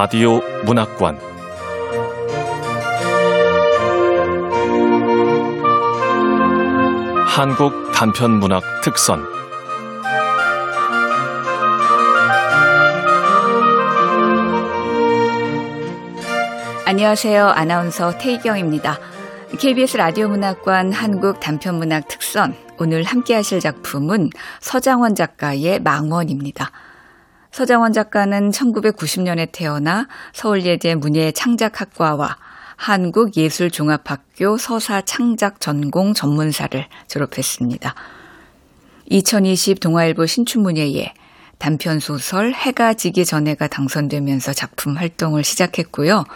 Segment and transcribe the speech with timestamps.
[0.00, 1.18] 라디오 문학관
[7.26, 9.24] 한국 단편 문학 특선
[16.86, 17.48] 안녕하세요.
[17.48, 19.00] 아나운서 태희경입니다.
[19.58, 26.70] KBS 라디오 문학관 한국 단편 문학 특선 오늘 함께 하실 작품은 서장원 작가의 망원입니다.
[27.58, 32.36] 서장원 작가는 1990년에 태어나 서울예대 문예창작학과와
[32.76, 37.96] 한국예술종합학교 서사창작 전공 전문사를 졸업했습니다.
[39.06, 41.12] 2020 동아일보 신춘문예에
[41.58, 46.26] 단편소설 해가 지기 전에가 당선되면서 작품 활동을 시작했고요.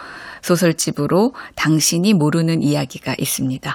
[0.41, 3.73] 소설집으로 당신이 모르는 이야기가 있습니다.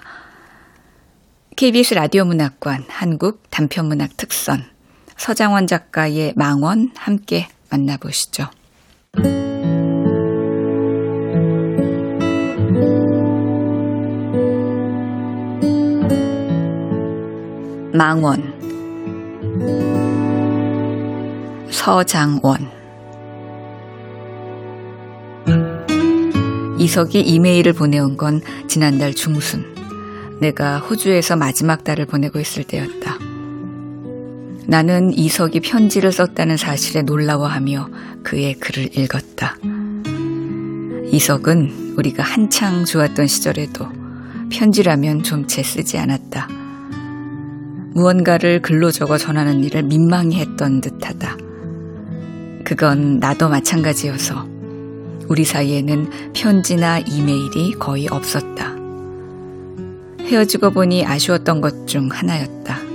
[1.56, 4.66] KBS 라디오 문학관 한국 단편문학 특선
[5.18, 8.48] 서장원 작가의 망원 함께 만나보시죠.
[17.92, 18.54] 망원
[21.70, 22.70] 서장원
[26.78, 29.74] 이석이 이메일을 보내온 건 지난달 중순.
[30.40, 33.27] 내가 호주에서 마지막 달을 보내고 있을 때였다.
[34.70, 37.88] 나는 이석이 편지를 썼다는 사실에 놀라워하며
[38.22, 39.56] 그의 글을 읽었다.
[41.06, 43.88] 이석은 우리가 한창 좋았던 시절에도
[44.52, 46.48] 편지라면 좀채 쓰지 않았다.
[47.94, 51.38] 무언가를 글로 적어 전하는 일을 민망히 했던 듯하다.
[52.64, 54.46] 그건 나도 마찬가지여서
[55.28, 58.76] 우리 사이에는 편지나 이메일이 거의 없었다.
[60.26, 62.87] 헤어지고 보니 아쉬웠던 것 중 하나였다.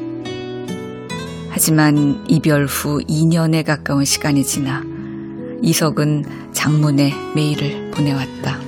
[1.56, 4.82] 하지만 이별 후 2년에 가까운 시간이 지나
[5.62, 8.60] 이석은 장문에 메일을 보내왔다.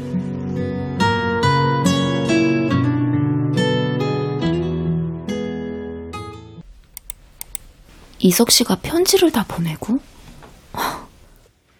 [8.19, 9.99] 이석 씨가 편지를 다 보내고?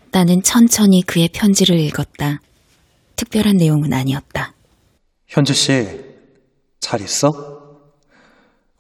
[0.10, 2.42] 나는 천천히 그의 편지를 읽었다.
[3.16, 4.56] 특별한 내용은 아니었다.
[5.28, 5.88] 현주 씨,
[6.80, 7.55] 잘 있어?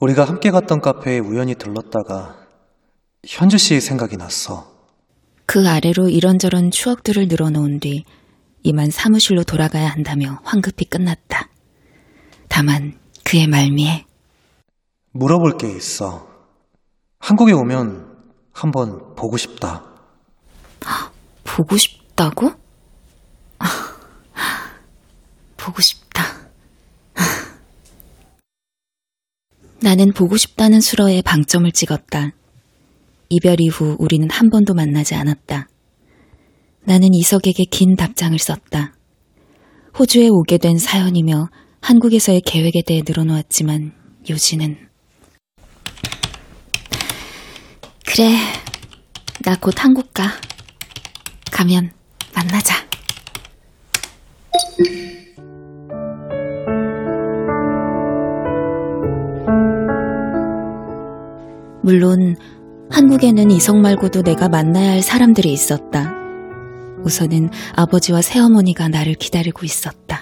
[0.06, 2.36] 우리가 함께 갔던 카페에 우연히 들렀다가
[3.26, 4.72] 현주 씨 생각이 났어.
[5.48, 8.06] 그 아래로 이런저런 추억들을 늘어놓은 뒤
[8.62, 11.50] 이만 사무실로 돌아가야 한다며 황급히 끝났다.
[12.50, 14.06] 다만 그의 말미에
[15.14, 16.28] 물어볼 게 있어.
[17.18, 18.06] 한국에 오면
[18.52, 19.86] 한번 보고 싶다.
[21.44, 22.52] 보고 싶다고?
[25.58, 26.35] 보고 싶다.
[29.86, 32.32] 나는 보고 싶다는 수러에 방점을 찍었다.
[33.30, 35.68] 이별 이후 우리는 한 번도 만나지 않았다.
[36.86, 38.96] 나는 이석에게 긴 답장을 썼다.
[40.00, 41.50] 호주에 오게 된 사연이며
[41.82, 43.94] 한국에서의 계획에 대해 늘어놓았지만
[44.28, 44.76] 요지는
[48.08, 48.38] 그래,
[49.44, 50.32] 나 곧 한국 가.
[51.52, 51.92] 가면
[52.34, 52.74] 만나자.
[61.86, 62.36] 물론
[62.90, 66.12] 한국에는 이성 말고도 내가 만나야 할 사람들이 있었다.
[67.04, 70.22] 우선은 아버지와 새어머니가 나를 기다리고 있었다.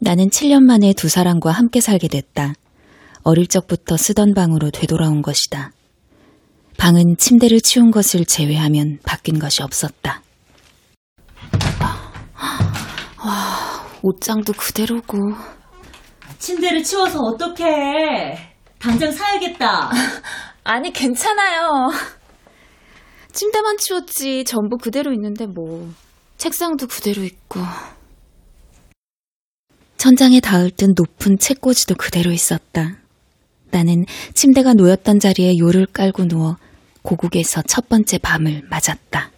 [0.00, 2.54] 나는 7년 만에 두 사람과 함께 살게 됐다.
[3.22, 5.70] 어릴 적부터 쓰던 방으로 되돌아온 것이다.
[6.76, 10.20] 방은 침대를 치운 것을 제외하면 바뀐 것이 없었다.
[13.24, 15.32] 와, 옷장도 그대로고.
[16.44, 18.36] 침대를 치워서 어떡해.
[18.78, 19.90] 당장 사야겠다.
[20.62, 21.88] 아니, 괜찮아요.
[23.32, 24.44] 침대만 치웠지.
[24.44, 25.88] 전부 그대로 있는데 뭐.
[26.36, 27.60] 책상도 그대로 있고.
[29.96, 32.98] 천장에 닿을 듯 높은 책꽂이도 그대로 있었다.
[33.70, 34.04] 나는
[34.34, 36.58] 침대가 놓였던 자리에 요를 깔고 누워
[37.00, 39.30] 고국에서 첫 번째 밤을 맞았다.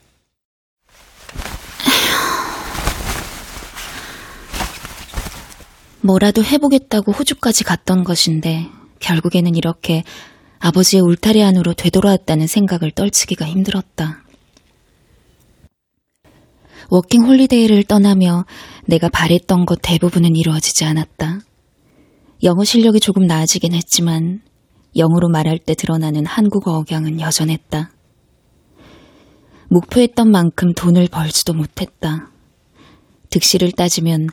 [6.06, 8.68] 뭐라도 해보겠다고 호주까지 갔던 것인데
[9.00, 10.04] 결국에는 이렇게
[10.60, 14.22] 아버지의 울타리 안으로 되돌아왔다는 생각을 떨치기가 힘들었다.
[16.88, 18.46] 워킹 홀리데이를 떠나며
[18.86, 21.40] 내가 바랬던 것 대부분은 이루어지지 않았다.
[22.44, 24.40] 영어 실력이 조금 나아지긴 했지만
[24.94, 27.90] 영어로 말할 때 드러나는 한국어 억양은 여전했다.
[29.68, 32.30] 목표했던 만큼 돈을 벌지도 못했다.
[33.30, 34.28] 득실을 따지면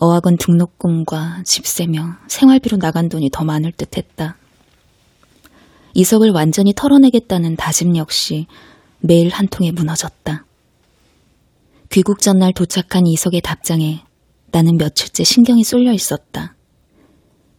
[0.00, 4.36] 어학원 등록금과 집세며 생활비로 나간 돈이 더 많을 듯 했다.
[5.94, 8.46] 이석을 완전히 털어내겠다는 다짐 역시
[9.00, 10.44] 매일 한 통에 무너졌다.
[11.90, 14.04] 귀국 전날 도착한 이석의 답장에
[14.52, 16.54] 나는 며칠째 신경이 쏠려 있었다.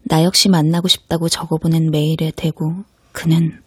[0.03, 3.61] 나 역시 만나고 싶다고 적어보낸 메일에 대고 그는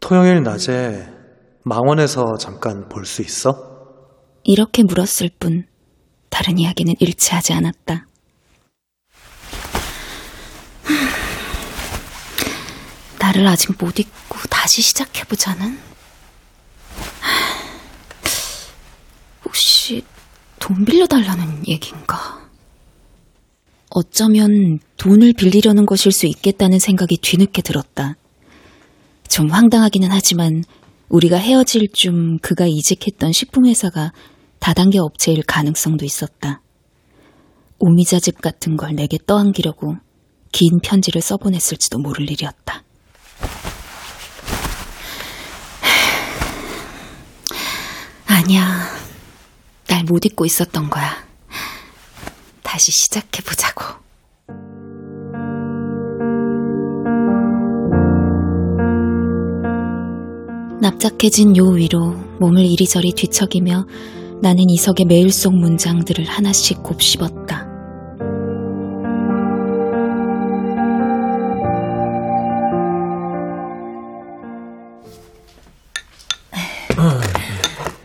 [0.00, 1.08] 토요일 낮에
[1.64, 3.66] 망원에서 잠깐 볼 수 있어?
[4.44, 5.64] 이렇게 물었을 뿐
[6.28, 8.06] 다른 이야기는 일치하지 않았다.
[13.18, 15.78] 나를 아직 못 잊고 다시 시작해보자는?
[19.44, 20.02] 혹시
[20.58, 22.48] 돈 빌려달라는 얘긴가?
[23.90, 28.16] 어쩌면 돈을 빌리려는 것일 수 있겠다는 생각이 뒤늦게 들었다.
[29.28, 30.64] 좀 황당하기는 하지만
[31.08, 34.12] 우리가 헤어질 쯤 그가 이직했던 식품회사가
[34.60, 36.60] 다단계 업체일 가능성도 있었다.
[37.78, 39.96] 오미자즙 같은 걸 내게 떠안기려고
[40.52, 42.82] 긴 편지를 써보냈을지도 모를 일이었다.
[48.26, 48.88] 아니야.
[49.86, 51.24] 날 못 잊고 있었던 거야.
[52.62, 53.98] 다시 시작해보자고.
[60.80, 63.84] 납작해진 요 위로 몸을 이리저리 뒤척이며
[64.40, 67.66] 나는 이석의 메일 속 문장들을 하나씩 곱씹었다.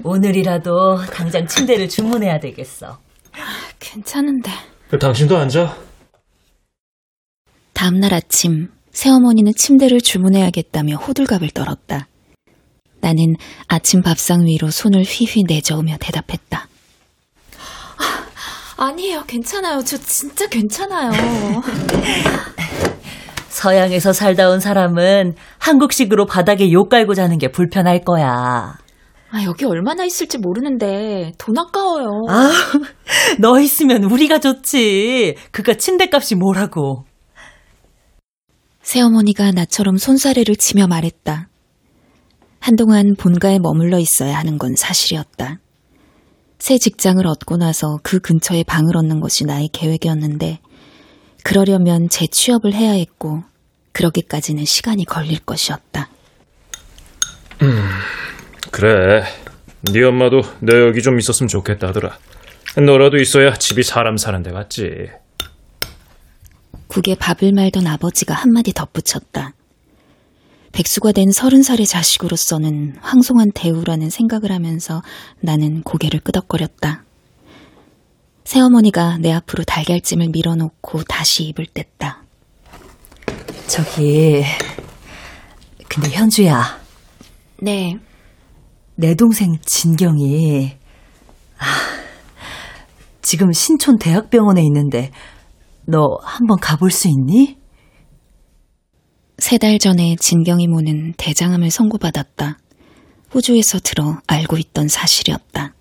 [0.04, 3.00] 오늘이라도 당장 침대를 주문해야 되겠어.
[3.80, 4.52] 괜찮은데.
[5.00, 5.76] 당신도 앉아.
[7.74, 12.08] 다음날 아침 새어머니는 침대를 주문해야겠다며 호들갑을 떨었다.
[13.04, 13.36] 나는
[13.68, 16.68] 아침 밥상 위로 손을 휘휘 내저으며 대답했다.
[18.78, 19.84] 아니에요, 괜찮아요.
[19.84, 21.12] 저 진짜 괜찮아요.
[23.50, 28.78] 서양에서 살다 온 사람은 한국식으로 바닥에 욕 깔고 자는 게 불편할 거야.
[29.32, 32.08] 아, 여기 얼마나 있을지 모르는데 돈 아까워요.
[32.30, 32.52] 아,
[33.40, 35.36] 너 있으면 우리가 좋지.
[35.52, 37.04] 그가 침대값이 뭐라고.
[38.82, 41.50] 새어머니가 나처럼 손사래를 치며 말했다.
[42.64, 45.60] 한동안 본가에 머물러 있어야 하는 건 사실이었다.
[46.60, 50.60] 새 직장을 얻고 나서 그 근처에 방을 얻는 것이 나의 계획이었는데,
[51.44, 53.44] 그러려면 재취업을 해야 했고,
[53.92, 56.10] 그러기까지는 시간이 걸릴 것이었다.
[58.72, 59.26] 그래.
[59.82, 62.18] 네 엄마도 너 여기 좀 있었으면 좋겠다 하더라.
[62.78, 65.10] 너라도 있어야 집이 사람 사는 데 같지.
[66.88, 69.52] 국에 밥을 말던 아버지가 한마디 덧붙였다.
[70.74, 75.04] 백수가 된 서른 살의 자식으로서는 황송한 대우라는 생각을 하면서
[75.40, 77.06] 나는 고개를 끄덕거렸다.
[78.44, 82.18] 새어머니가 내 앞으로 달걀찜을 밀어놓고 다시 입을 뗐다.
[83.68, 84.44] 저기,
[85.88, 86.82] 근데 현주야,
[87.62, 87.98] 네,
[88.96, 90.76] 내 동생 진경이,
[91.60, 91.66] 아,
[93.22, 95.12] 지금 신촌 대학병원에 있는데,
[95.86, 97.63] 너 한번 가볼 수 있니?
[99.44, 102.58] 세 달 전에 진경이 모는 대장암을 선고받았다.
[103.36, 105.74] 호주에서 들어 알고 있던 사실이었다.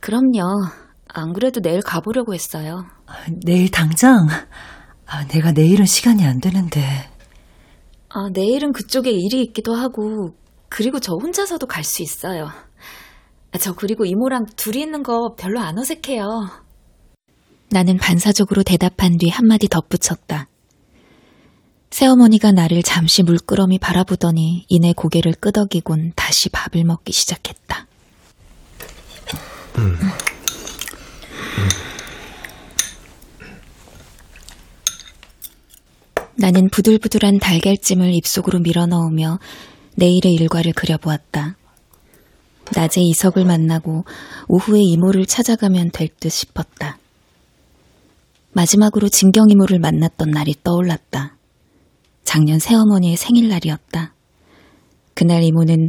[0.00, 0.42] 그럼요.
[1.08, 2.84] 안 그래도 내일 가보려고 했어요.
[3.46, 4.28] 내일 당장?
[5.06, 6.82] 아, 내가 내일은 시간이 안 되는데.
[8.10, 10.34] 아, 내일은 그쪽에 일이 있기도 하고,
[10.68, 12.48] 그리고 저 혼자서도 갈 수 있어요.
[13.52, 16.26] 아, 저 그리고 이모랑 둘이 있는 거 별로 안 어색해요.
[17.70, 20.46] 나는 반사적으로 대답한 뒤 한마디 덧붙였다.
[21.90, 27.86] 새어머니가 나를 잠시 물끄러미 바라보더니 이내 고개를 끄덕이곤 다시 밥을 먹기 시작했다.
[36.36, 39.38] 나는 부들부들한 달걀찜을 입속으로 밀어넣으며
[39.96, 41.56] 내일의 일과를 그려보았다.
[42.74, 44.04] 낮에 이석을 만나고
[44.46, 46.98] 오후에 이모를 찾아가면 될 듯 싶었다.
[48.52, 51.37] 마지막으로 진경 이모를 만났던 날이 떠올랐다.
[52.28, 54.12] 작년 새어머니의 생일날이었다.
[55.14, 55.88] 그날 이모는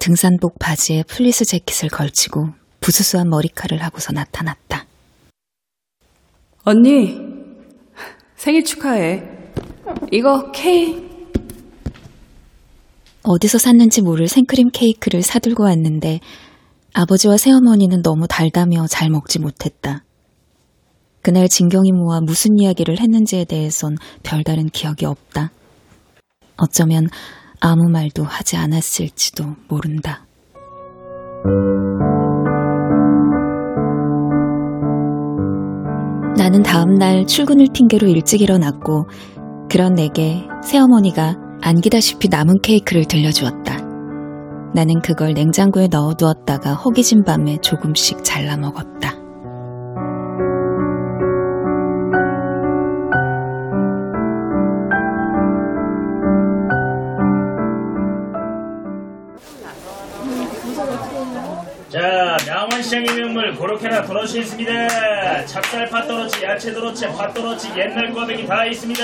[0.00, 2.48] 등산복 바지에 플리스 재킷을 걸치고
[2.80, 4.84] 부스스한 머리카락을 하고서 나타났다.
[6.64, 7.16] 언니,
[8.34, 9.22] 생일 축하해.
[10.10, 11.06] 이거 케이크.
[13.22, 16.18] 어디서 샀는지 모를 생크림 케이크를 사들고 왔는데
[16.94, 20.02] 아버지와 새어머니는 너무 달다며 잘 먹지 못했다.
[21.22, 25.52] 그날 진경이모와 무슨 이야기를 했는지에 대해선 별다른 기억이 없다.
[26.56, 27.08] 어쩌면
[27.60, 30.26] 아무 말도 하지 않았을지도 모른다.
[36.36, 39.06] 나는 다음날 출근을 핑계로 일찍 일어났고
[39.70, 43.78] 그런 내게 새어머니가 안기다시피 남은 케이크를 들려주었다.
[44.74, 49.25] 나는 그걸 냉장고에 넣어두었다가 허기진 밤에 조금씩 잘라 먹었다.
[61.96, 65.46] 자, 명원시장의 명물 고로케나 도넛이 있습니다.
[65.46, 69.02] 찹쌀 팥 도넛이, 야채 도넛이, 팥 도넛이, 옛날 꽈배기 다 있습니다.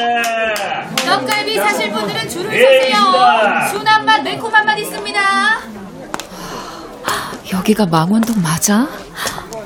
[0.97, 2.91] 떡갈비 사실 분들은 줄을 예, 서세요.
[2.91, 3.69] 있습니다.
[3.69, 5.21] 순한 맛, 매콤한 맛 있습니다.
[7.55, 8.87] 여기가 망원동 맞아?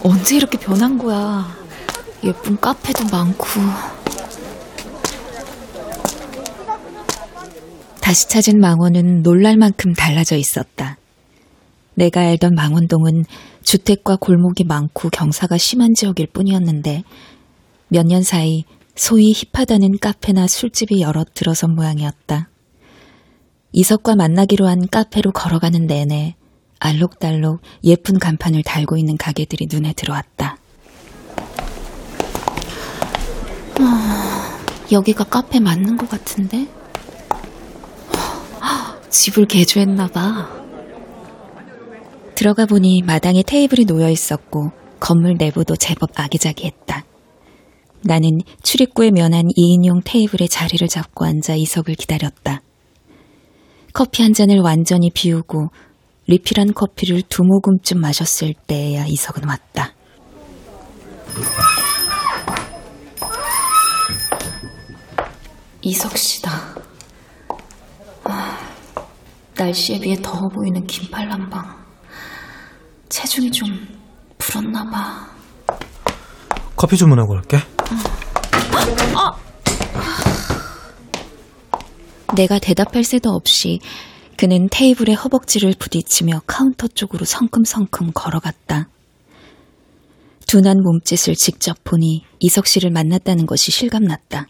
[0.05, 1.49] 언제 이렇게 변한 거야?
[2.23, 3.45] 예쁜 카페도 많고.
[8.01, 10.96] 다시 찾은 망원은 놀랄 만큼 달라져 있었다.
[11.97, 13.25] 내가 알던 망원동은
[13.63, 17.03] 주택과 골목이 많고 경사가 심한 지역일 뿐이었는데
[17.89, 22.49] 몇 년 사이 소위 힙하다는 카페나 술집이 여러 들어선 모양이었다.
[23.73, 26.35] 이석과 만나기로 한 카페로 걸어가는 내내
[26.79, 30.57] 알록달록 예쁜 간판을 달고 있는 가게들이 눈에 들어왔다.
[33.81, 34.59] 아,
[34.93, 36.69] 여기가 카페 맞는 것 같은데?
[39.11, 40.56] 집을 개조했나봐.
[42.37, 47.03] 들어가 보니 마당에 테이블이 놓여 있었고 건물 내부도 제법 아기자기했다.
[48.03, 48.29] 나는
[48.63, 52.61] 출입구에 면한 2인용 테이블에 자리를 잡고 앉아 이석을 기다렸다.
[53.95, 55.69] 커피 한 잔을 완전히 비우고
[56.27, 59.95] 리필한 커피를 두 모금쯤 마셨을 때야 이석은 왔다.
[65.81, 66.51] 이석 씨다.
[68.25, 68.59] 아,
[69.57, 71.86] 날씨에 비해 더워 보이는 긴팔 남방.
[73.09, 73.69] 체중이 좀
[74.39, 75.29] 불었나 봐.
[76.77, 77.59] 커피 주문하고 올게.
[82.37, 83.81] 내가 대답할 새도 없이
[84.37, 88.89] 그는 테이블에 허벅지를 부딪히며 카운터 쪽으로 성큼성큼 걸어갔다.
[90.47, 94.47] 둔한 몸짓을 직접 보니 이석 씨를 만났다는 것이 실감났다.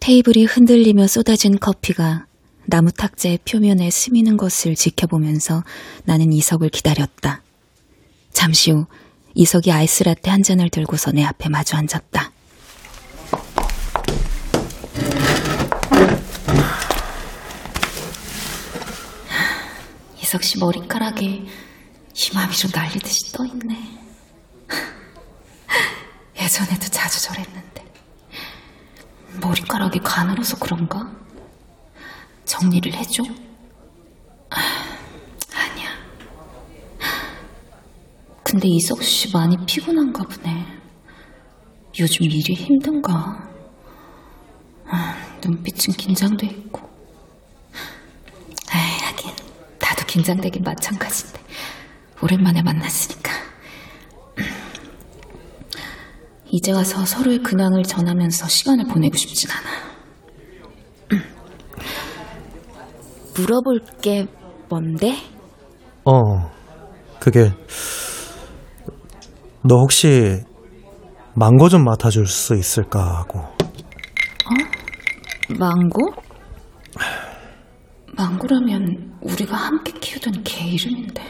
[0.00, 2.26] 테이블이 흔들리며 쏟아진 커피가
[2.66, 5.64] 나무 탁자의 표면에 스미는 것을 지켜보면서
[6.04, 7.42] 나는 이석을 기다렸다.
[8.32, 8.86] 잠시 후
[9.34, 12.32] 이석이 아이스라떼 한 잔을 들고서 내 앞에 마주 앉았다.
[20.22, 21.44] 이석 씨 머리카락에
[22.14, 24.00] 희마미로 날리듯이 떠있네.
[26.40, 27.84] 예전에도 자주 저랬는데.
[29.40, 31.23] 머리카락이 가늘어서 그런가?
[32.44, 33.22] 정리를 해줘?
[34.50, 34.56] 아,
[35.54, 35.88] 아니야.
[38.42, 40.66] 근데 이석 씨 많이 피곤한가 보네.
[41.98, 43.48] 요즘 일이 힘든가?
[44.86, 46.80] 아, 눈빛은 긴장돼 있고.
[48.74, 49.30] 에이, 하긴
[49.80, 51.40] 나도 긴장되긴 마찬가지인데
[52.22, 53.32] 오랜만에 만났으니까
[56.50, 59.93] 이제 와서 서로의 근황을 전하면서 시간을 보내고 싶진 않아.
[63.36, 64.26] 물어볼 게
[64.68, 65.14] 뭔데?
[66.04, 66.12] 어,
[67.18, 67.50] 그게
[69.62, 70.42] 너 혹시
[71.34, 73.40] 망고 좀 맡아줄 수 있을까 하고.
[75.58, 76.00] 망고?
[78.16, 81.22] 망고라면 우리가 함께 키우던 개 이름인데.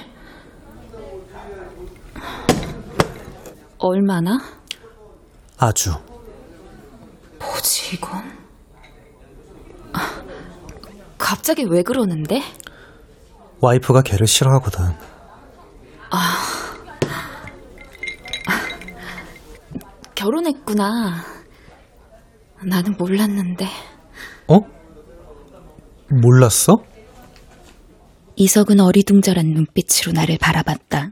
[3.78, 4.38] 얼마나?
[5.58, 5.92] 아주.
[7.38, 8.44] 뭐지 이건?
[11.24, 12.42] 아, 갑자기 왜 그러는데?
[13.60, 14.84] 와이프가 개를 싫어하거든.
[20.14, 21.24] 결혼했구나.
[22.62, 23.66] 나는 몰랐는데.
[24.48, 24.60] 어?
[26.10, 26.76] 몰랐어?
[28.36, 31.10] 이석은 어리둥절한 눈빛으로 나를 바라봤다.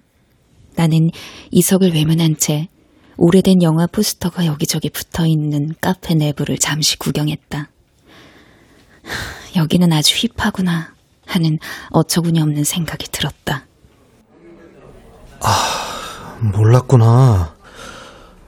[0.76, 1.10] 나는
[1.50, 2.68] 이석을 외면한 채
[3.16, 7.71] 오래된 영화 포스터가 여기저기 붙어 있는 카페 내부를 잠시 구경했다.
[9.12, 10.94] 하, 여기는 아주 힙하구나
[11.26, 11.58] 하는
[11.90, 13.66] 어처구니 없는 생각이 들었다.
[16.42, 17.54] 몰랐구나.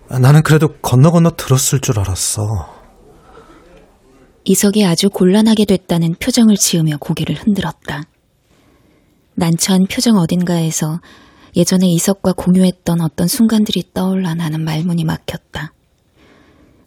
[0.09, 2.75] 나는 그래도 건너 건너 들었을 줄 알았어.
[4.45, 8.03] 이석이 아주 곤란하게 됐다는 표정을 지으며 고개를 흔들었다.
[9.37, 11.01] 난처한 표정 어딘가에서
[11.57, 15.73] 예전에 이석과 공유했던 어떤 순간들이 떠올라 나는 말문이 막혔다.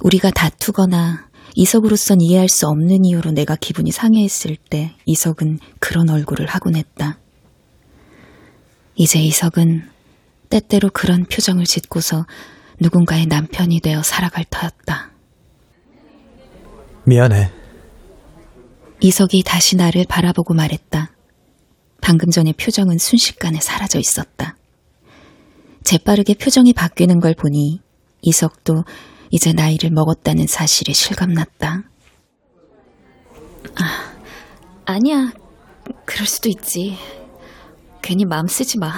[0.01, 1.26] 우리가 다투거나
[1.59, 7.17] 이석으로선 이해할 수 없는 이유로 내가 기분이 상해했을 때 이석은 그런 얼굴을 하곤 했다.
[8.93, 9.89] 이제 이석은
[10.49, 12.27] 때때로 그런 표정을 짓고서
[12.79, 15.13] 누군가의 남편이 되어 살아갈 터였다.
[17.05, 17.49] 미안해.
[18.99, 21.11] 이석이 다시 나를 바라보고 말했다.
[22.01, 24.57] 방금 전의 표정은 순식간에 사라져 있었다.
[25.83, 27.81] 재빠르게 표정이 바뀌는 걸 보니
[28.21, 28.83] 이석도
[29.29, 31.83] 이제 나이를 먹었다는 사실이 실감났다.
[33.75, 34.13] 아,
[34.85, 35.31] 아니야.
[36.05, 36.97] 그럴 수도 있지.
[38.01, 38.93] 괜히 마음 쓰지 마.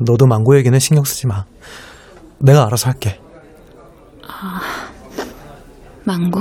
[0.00, 1.44] 너도 망고 얘기는 신경 쓰지 마.
[2.38, 3.20] 내가 알아서 할게.
[6.04, 6.40] 망고.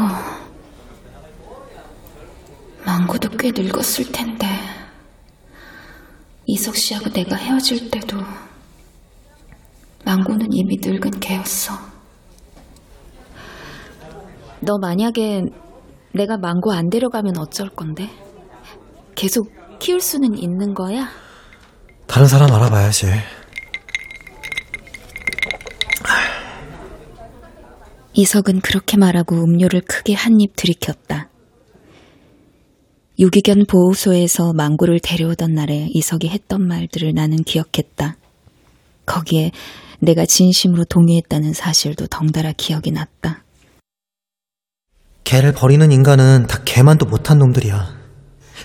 [2.86, 4.48] 망고도 꽤 늙었을 텐데.
[6.48, 8.18] 이석 씨하고 내가 헤어질 때도
[10.06, 11.74] 망고는 이미 늙은 개였어.
[14.66, 15.42] 너 만약에
[16.14, 18.10] 내가 망고 안 데려가면 어쩔 건데?
[19.16, 21.08] 계속 키울 수는 있는 거야?
[22.08, 23.08] 다른 사람 알아봐야지.
[28.14, 31.30] 이석은 그렇게 말하고 음료를 크게 한 입 들이켰다.
[33.20, 38.18] 유기견 보호소에서 망고를 데려오던 날에 이석이 했던 말들을 나는 기억했다.
[39.06, 39.52] 거기에
[40.00, 43.45] 내가 진심으로 동의했다는 사실도 덩달아 기억이 났다.
[45.26, 47.88] 개를 버리는 인간은 다 개만도 못한 놈들이야.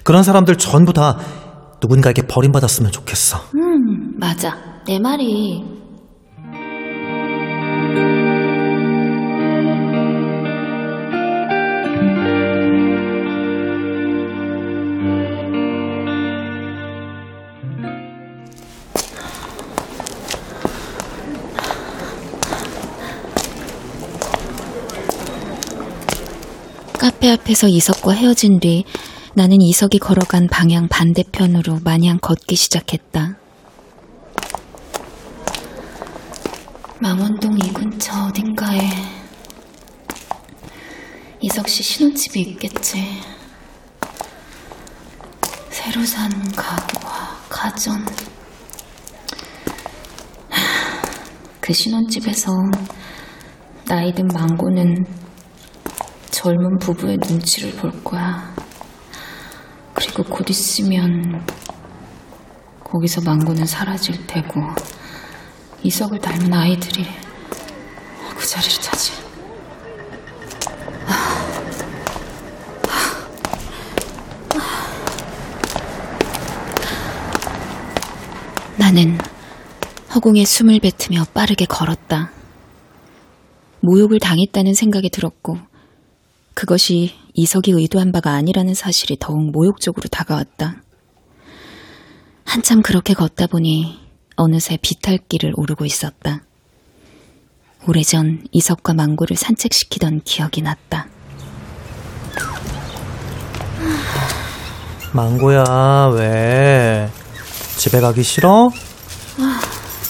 [0.04, 1.18] 그런 사람들 전부 다
[1.82, 3.38] 누군가에게 버림받았으면 좋겠어.
[3.56, 4.56] 음, 맞아.
[4.86, 5.79] 내 말이.
[27.00, 28.84] 카페 앞에서 이석과 헤어진 뒤
[29.32, 33.38] 나는 이석이 걸어간 방향 반대편으로 마냥 걷기 시작했다.
[37.00, 38.90] 망원동 이 근처 어딘가에
[41.40, 43.22] 이석 씨 신혼집이 있겠지.
[45.70, 48.04] 새로 산 가구와 가전.
[51.62, 52.52] 그 신혼집에서
[53.86, 55.29] 나이든 망고는
[56.42, 58.54] 젊은 부부의 눈치를 볼 거야.
[59.92, 61.44] 그리고 곧 있으면
[62.82, 64.62] 거기서 망고는 사라질 테고
[65.82, 67.04] 이석을 닮은 아이들이
[68.38, 69.12] 그 자리를 차지.
[78.78, 79.18] 나는
[80.14, 82.30] 허공에 숨을 뱉으며 빠르게 걸었다.
[83.80, 85.69] 모욕을 당했다는 생각이 들었고
[86.60, 90.82] 그것이 이석이 의도한 바가 아니라는 사실이 더욱 모욕적으로 다가왔다.
[92.44, 93.98] 한참 그렇게 걷다 보니
[94.36, 96.42] 어느새 비탈길을 오르고 있었다.
[97.88, 101.08] 오래전 이석과 망고를 산책시키던 기억이 났다.
[105.14, 107.10] 망고야, 왜?
[107.78, 108.68] 집에 가기 싫어?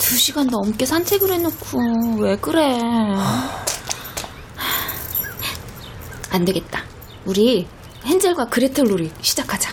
[0.00, 2.76] 두 시간 넘게 산책을 해놓고 왜 그래?
[6.30, 6.84] 안 되겠다.
[7.24, 7.66] 우리
[8.04, 9.70] 헨젤과 그레텔 놀이 시작하자.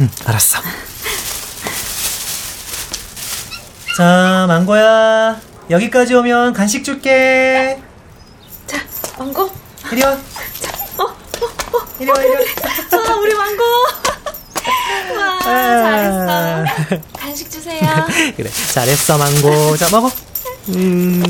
[0.00, 0.60] 응, 알았어.
[3.96, 5.40] 자, 망고야.
[5.70, 7.80] 여기까지 오면 간식 줄게.
[8.66, 8.78] 자,
[9.18, 9.50] 망고.
[9.92, 10.18] 이리 와.
[11.98, 12.40] 이리 와, 이리 와.
[13.08, 13.62] 아, 우리 망고.
[15.16, 17.04] 와, 잘했어.
[17.18, 17.80] 간식 주세요.
[18.36, 19.76] 그래, 잘했어, 망고.
[19.76, 20.10] 자, 먹어.
[20.70, 21.22] 음,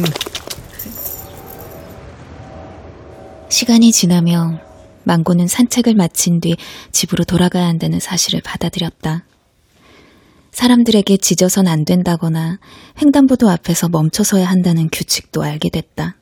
[3.49, 4.59] 시간이 지나며
[5.11, 6.55] 망고는 산책을 마친 뒤
[6.93, 9.25] 집으로 돌아가야 한다는 사실을 받아들였다.
[10.53, 12.61] 사람들에게 짖어선 안 된다거나
[13.03, 16.15] 횡단보도 앞에서 멈춰서야 한다는 규칙도 알게 됐다.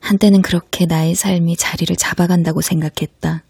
[0.00, 3.42] 한때는 그렇게 나의 삶이 자리를 잡아간다고 생각했다.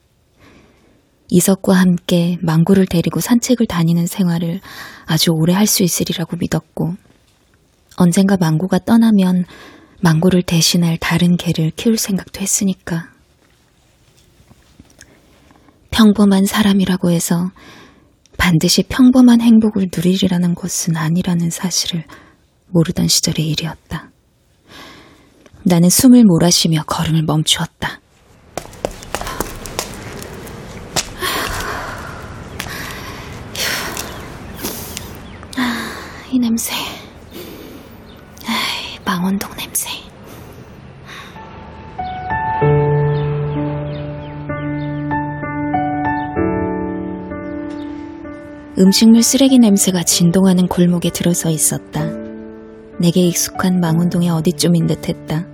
[1.29, 4.61] 이석과 함께 망고를 데리고 산책을 다니는 생활을
[5.05, 6.95] 아주 오래 할 수 있으리라고 믿었고,
[7.97, 9.47] 언젠가 망고가 떠나면
[10.01, 13.18] 망고를 대신할 다른 개를 키울 생각도 했으니까.
[15.91, 17.51] 평범한 사람이라고 해서
[18.37, 22.05] 반드시 평범한 행복을 누리리라는 것은 아니라는 사실을
[22.69, 24.11] 모르던 시절의 일이었다.
[25.65, 28.01] 나는 숨을 몰아쉬며 걸음을 멈추었다.
[35.57, 36.75] 아, 이 냄새.
[39.05, 39.89] 망원동 냄새.
[48.81, 52.05] 음식물 쓰레기 냄새가 진동하는 골목에 들어서 있었다.
[53.01, 55.47] 내게 익숙한 망원동의 어디쯤인 듯 했다.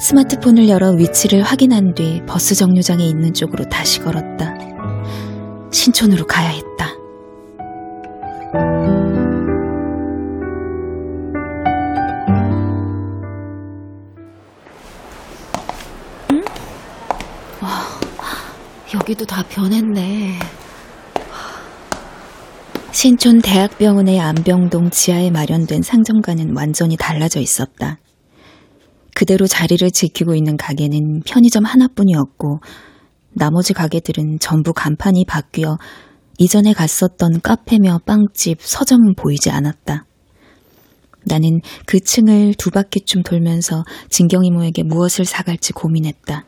[0.00, 4.54] 스마트폰을 열어 위치를 확인한 뒤 버스 정류장에 있는 쪽으로 다시 걸었다.
[5.72, 6.90] 신촌으로 가야 했다.
[16.32, 16.44] 응?
[17.62, 17.80] 와,
[18.94, 20.59] 여기도 다 변했네.
[23.00, 27.96] 신촌 대학병원의 안병동 지하에 마련된 상점과는 완전히 달라져 있었다.
[29.14, 32.60] 그대로 자리를 지키고 있는 가게는 편의점 하나뿐이었고,
[33.30, 35.78] 나머지 가게들은 전부 간판이 바뀌어
[36.36, 40.04] 이전에 갔었던 카페며 빵집, 서점은 보이지 않았다.
[41.24, 46.44] 나는 그 층을 두 바퀴쯤 돌면서 진경 이모에게 무엇을 사갈지 고민했다.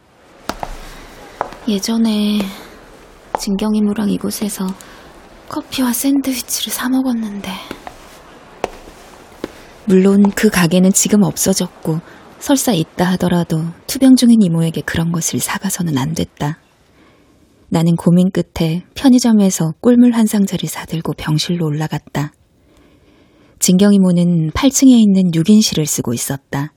[1.66, 2.40] 예전에
[3.40, 4.66] 진경 이모랑 이곳에서
[5.48, 7.50] 커피와 샌드위치를 사 먹었는데.
[9.86, 12.00] 물론 그 가게는 지금 없어졌고
[12.38, 16.58] 설사 있다 하더라도 투병 중인 이모에게 그런 것을 사가서는 안 됐다.
[17.68, 22.32] 나는 고민 끝에 편의점에서 꿀물 한 상자를 사들고 병실로 올라갔다.
[23.58, 26.72] 진경 이모는 8층에 있는 6인실을 쓰고 있었다.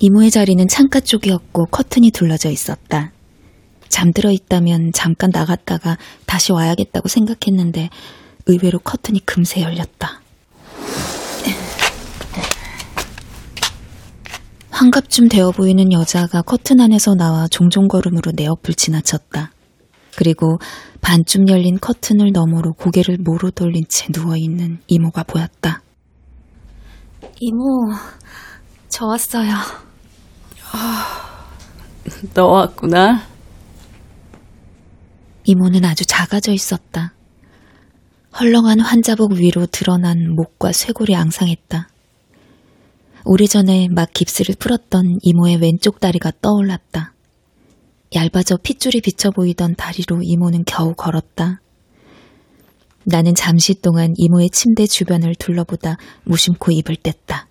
[0.00, 3.12] 이모의 자리는 창가 쪽이었고 커튼이 둘러져 있었다.
[3.88, 7.90] 잠들어 있다면 잠깐 나갔다가 다시 와야겠다고 생각했는데
[8.46, 10.20] 의외로 커튼이 금세 열렸다.
[14.70, 19.50] 환갑쯤 되어 보이는 여자가 커튼 안에서 나와 종종 걸음으로 내 옆을 지나쳤다.
[20.16, 20.58] 그리고
[21.00, 25.82] 반쯤 열린 커튼을 너머로 고개를 모로 돌린 채 누워있는 이모가 보였다.
[27.40, 27.92] 이모,
[28.88, 29.87] 저 왔어요.
[32.34, 33.26] 너 왔구나.
[35.44, 37.14] 이모는 아주 작아져 있었다.
[38.38, 41.88] 헐렁한 환자복 위로 드러난 목과 쇄골이 앙상했다.
[43.24, 47.14] 오래전에 막 깁스를 풀었던 이모의 왼쪽 다리가 떠올랐다.
[48.14, 51.60] 얇아져 핏줄이 비쳐 보이던 다리로 이모는 겨우 걸었다.
[53.04, 57.46] 나는 잠시 동안 이모의 침대 주변을 둘러보다 무심코 입을 뗐다.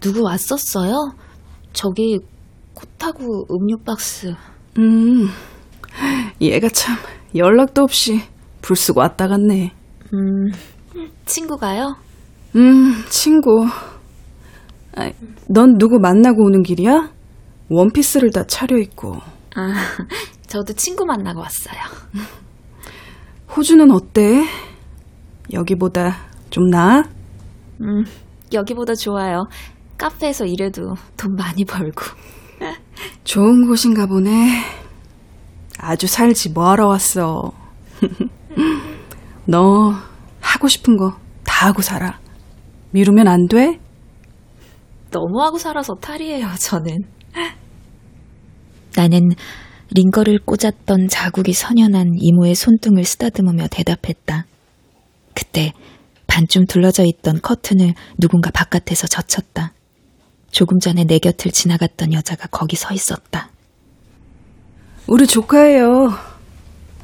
[0.00, 1.14] 누구 왔었어요?
[1.74, 2.20] 저기
[2.72, 4.32] 코타구 음료 박스.
[4.78, 5.28] 음,
[6.40, 6.96] 얘가 참
[7.34, 8.20] 연락도 없이
[8.62, 9.72] 불쓰고 왔다 갔네.
[10.14, 10.50] 음,
[11.26, 11.96] 친구가요?
[12.56, 13.66] 음, 친구.
[14.96, 15.10] 아,
[15.48, 17.10] 넌 누구 만나고 오는 길이야?
[17.68, 19.12] 원피스를 다 차려입고.
[19.56, 19.74] 아,
[20.46, 21.80] 저도 친구 만나고 왔어요.
[23.56, 24.44] 호주는 어때?
[25.52, 26.16] 여기보다
[26.50, 27.02] 좀 나아?
[27.80, 28.04] 음,
[28.52, 29.44] 여기보다 좋아요.
[29.98, 32.02] 카페에서 일해도 돈 많이 벌고.
[33.24, 34.62] 좋은 곳인가 보네.
[35.78, 37.52] 아주 살지 뭐하러 왔어.
[39.46, 39.94] 너
[40.40, 42.18] 하고 싶은 거 다 하고 살아.
[42.90, 43.78] 미루면 안 돼?
[45.10, 46.98] 너무 하고 살아서 탈이에요, 저는.
[48.96, 49.30] 나는
[49.90, 54.46] 링거를 꽂았던 자국이 선연한 이모의 손등을 쓰다듬으며 대답했다.
[55.34, 55.72] 그때
[56.26, 59.72] 반쯤 둘러져 있던 커튼을 누군가 바깥에서 젖혔다.
[60.54, 63.48] 조금 전에 내 곁을 지나갔던 여자가 거기 서 있었다.
[65.08, 66.14] 우리 조카예요.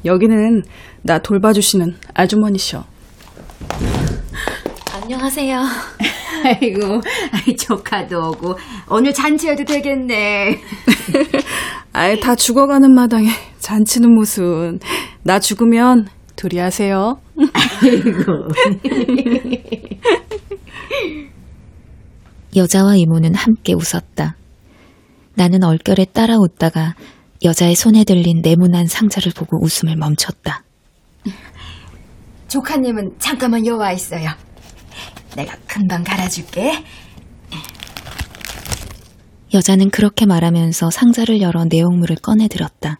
[0.05, 0.63] 여기는
[1.01, 2.85] 나 돌봐주시는 아주머니셔.
[4.93, 5.59] 안녕하세요.
[6.45, 7.01] 아이고,
[7.33, 8.57] 아이, 조카도 오고,
[8.89, 10.61] 오늘 잔치해도 되겠네.
[11.91, 14.79] 아예 다 죽어가는 마당에 잔치는 무슨.
[15.23, 17.19] 나 죽으면 둘이 하세요.
[17.83, 18.47] 아이고.
[22.55, 24.35] 여자와 이모는 함께 웃었다.
[25.35, 26.95] 나는 얼결에 따라 웃다가
[27.43, 30.63] 여자의 손에 들린 네모난 상자를 보고 웃음을 멈췄다.
[32.47, 34.29] 조카님은 잠깐만 여와 있어요.
[35.35, 36.83] 내가 금방 갈아줄게.
[39.53, 42.99] 여자는 그렇게 말하면서 상자를 열어 내용물을 꺼내들었다.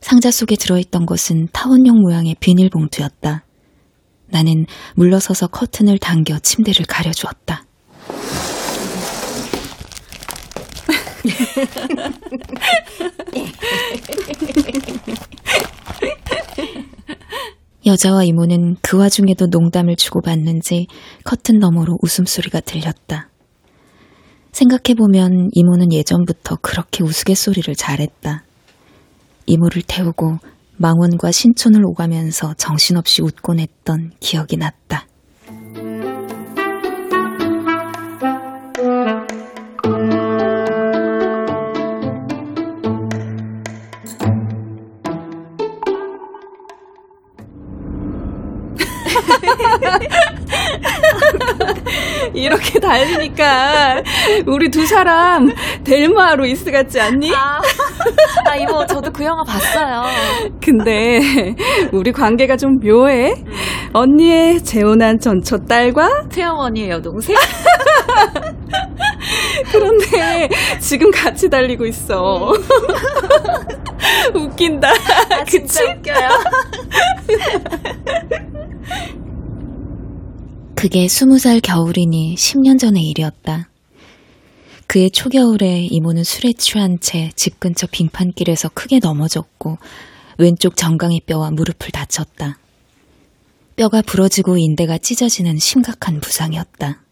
[0.00, 3.44] 상자 속에 들어있던 것은 타원용 모양의 비닐봉투였다.
[4.26, 7.64] 나는 물러서서 커튼을 당겨 침대를 가려주었다.
[17.86, 20.86] 여자와 이모는 그 와중에도 농담을 주고받는지
[21.24, 23.30] 커튼 너머로 웃음소리가 들렸다.
[24.52, 28.44] 생각해보면 이모는 예전부터 그렇게 우스갯소리를 잘했다.
[29.46, 30.38] 이모를 태우고
[30.76, 35.06] 망원과 신촌을 오가면서 정신없이 웃곤 했던 기억이 났다.
[52.68, 54.02] 이렇게 달리니까
[54.46, 55.50] 우리 두 사람
[55.84, 57.32] 델마 로이스 같지 않니?
[57.34, 57.60] 아,
[58.46, 60.02] 아, 이모, 저도 그 영화 봤어요.
[60.62, 61.20] 근데
[61.92, 63.34] 우리 관계가 좀 묘해.
[63.92, 67.36] 언니의 재혼한 전처 딸과 태어머니의 여동생?
[69.72, 72.52] 그런데 지금 같이 달리고 있어.
[74.34, 74.88] 웃긴다.
[74.90, 76.28] 아, 진짜 웃겨요.
[80.80, 83.68] 그게 스무 살 겨울이니 10년 전의 일이었다.
[84.86, 89.78] 그의 초겨울에 이모는 술에 취한 채 집 근처 빙판길에서 크게 넘어졌고
[90.38, 92.58] 왼쪽 정강이 뼈와 무릎을 다쳤다.
[93.74, 97.02] 뼈가 부러지고 인대가 찢어지는 심각한 부상이었다.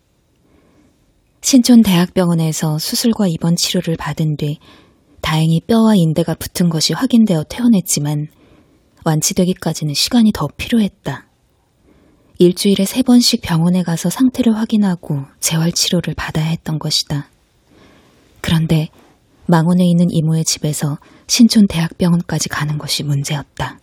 [1.43, 4.59] 신촌 대학병원에서 수술과 입원 치료를 받은 뒤
[5.21, 8.29] 다행히 뼈와 인대가 붙은 것이 확인되어 퇴원했지만
[9.05, 11.26] 완치되기까지는 시간이 더 필요했다.
[12.39, 17.29] 일주일에 세 번씩 병원에 가서 상태를 확인하고 재활 치료를 받아야 했던 것이다.
[18.43, 18.89] 그런데
[19.47, 23.79] 망원에 있는 이모의 집에서 신촌 대학병원까지 가는 것이 문제였다.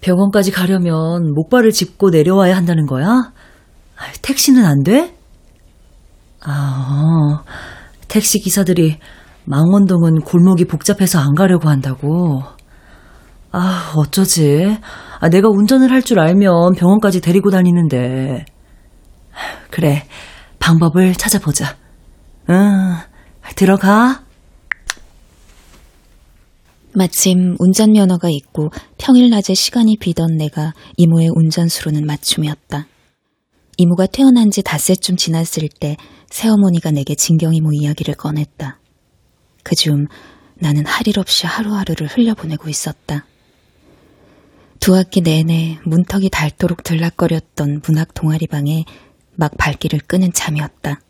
[0.00, 3.06] 병원까지 가려면 목발을 짚고 내려와야 한다는 거야?
[3.06, 5.16] 아, 택시는 안 돼?
[6.42, 7.44] 아, 어.
[8.08, 8.98] 택시 기사들이
[9.44, 12.42] 망원동은 골목이 복잡해서 안 가려고 한다고.
[13.50, 14.76] 아, 어쩌지?
[15.24, 18.44] 아, 내가 운전을 할 줄 알면 병원까지 데리고 다니는데.
[19.70, 20.06] 그래,
[20.58, 21.78] 방법을 찾아보자.
[22.50, 22.96] 응,
[23.56, 24.22] 들어가.
[26.92, 32.86] 마침 운전면허가 있고 평일 낮에 시간이 비던 내가 이모의 운전수로는 맞춤이었다.
[33.78, 35.96] 이모가 태어난 지 닷새쯤 지났을 때
[36.28, 38.78] 새어머니가 내게 진경이모 이야기를 꺼냈다.
[39.62, 40.04] 그중
[40.56, 43.24] 나는 할 일 없이 하루하루를 흘려보내고 있었다.
[44.84, 48.84] 두 학기 내내 문턱이 닳도록 들락거렸던 문학 동아리방에
[49.34, 51.00] 막 발길을 끄는 참이었다.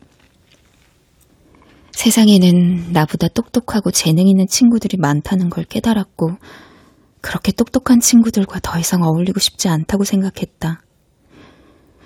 [1.91, 6.37] 세상에는 나보다 똑똑하고 재능 있는 친구들이 많다는 걸 깨달았고,
[7.19, 10.81] 그렇게 똑똑한 친구들과 더 이상 어울리고 싶지 않다고 생각했다.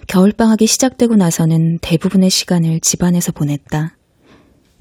[0.07, 3.95] 겨울방학이 시작되고 나서는 대부분의 시간을 집안에서 보냈다.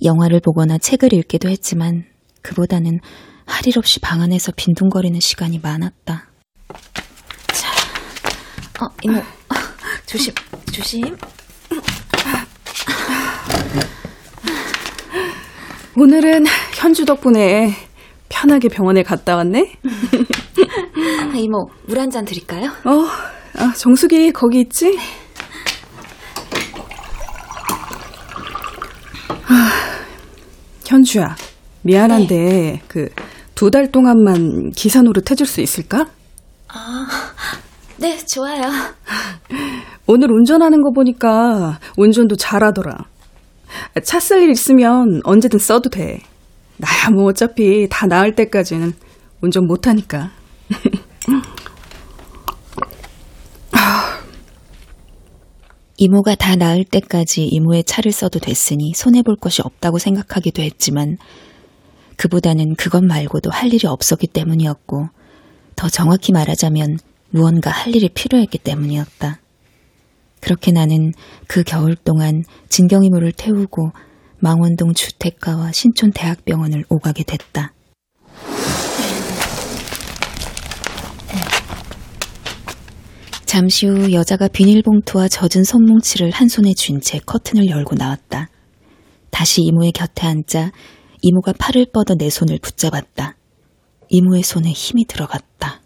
[0.03, 2.07] 영화를 보거나 책을 읽기도 했지만,
[2.40, 3.01] 그보다는
[3.44, 6.28] 할 일 없이 방 안에서 빈둥거리는 시간이 많았다.
[7.52, 7.68] 자,
[8.85, 9.22] 어, 이모,
[10.07, 10.35] 조심,
[10.72, 11.02] 조심.
[15.96, 17.74] 오늘은 현주 덕분에
[18.28, 19.72] 편하게 병원에 갔다 왔네?
[19.85, 22.66] 아, 이모, 물 한 잔 드릴까요?
[22.85, 23.04] 어,
[23.57, 24.96] 아, 정수기 거기 있지?
[29.48, 29.70] 아,
[30.87, 31.35] 현주야,
[31.83, 36.07] 미안한데 그두 달 동안만 기사 노릇 해줄 수 있을까?
[36.68, 37.07] 아,
[37.96, 38.70] 네, 좋아요.
[40.07, 42.96] 오늘 운전하는 거 보니까 운전도 잘하더라.
[44.04, 46.20] 차 쓸 일 있으면 언제든 써도 돼.
[46.78, 48.92] 나야 뭐 어차피 다 나을 때까지는
[49.40, 50.31] 운전 못하니까.
[55.96, 61.16] 이모가 다 나을 때까지 이모의 차를 써도 됐으니 손해볼 것이 없다고 생각하기도 했지만
[62.16, 65.09] 그보다는 그것 말고도 할 일이 없었기 때문이었고
[65.79, 66.99] 더 정확히 말하자면
[67.31, 69.38] 무언가 할 일이 필요했기 때문이었다.
[70.41, 71.12] 그렇게 나는
[71.47, 73.93] 그 겨울 동안 진경이모를 태우고
[74.41, 77.75] 망원동 주택가와 신촌 대학병원을 오가게 됐다.
[83.47, 88.49] 잠시 후 여자가 비닐봉투와 젖은 손뭉치를 한 손에 쥔 채 커튼을 열고 나왔다.
[89.31, 90.73] 다시 이모의 곁에 앉자
[91.23, 93.38] 이모가 팔을 뻗어 내 손을 붙잡았다.
[94.09, 95.81] 이모의 손에 힘이 들어갔다.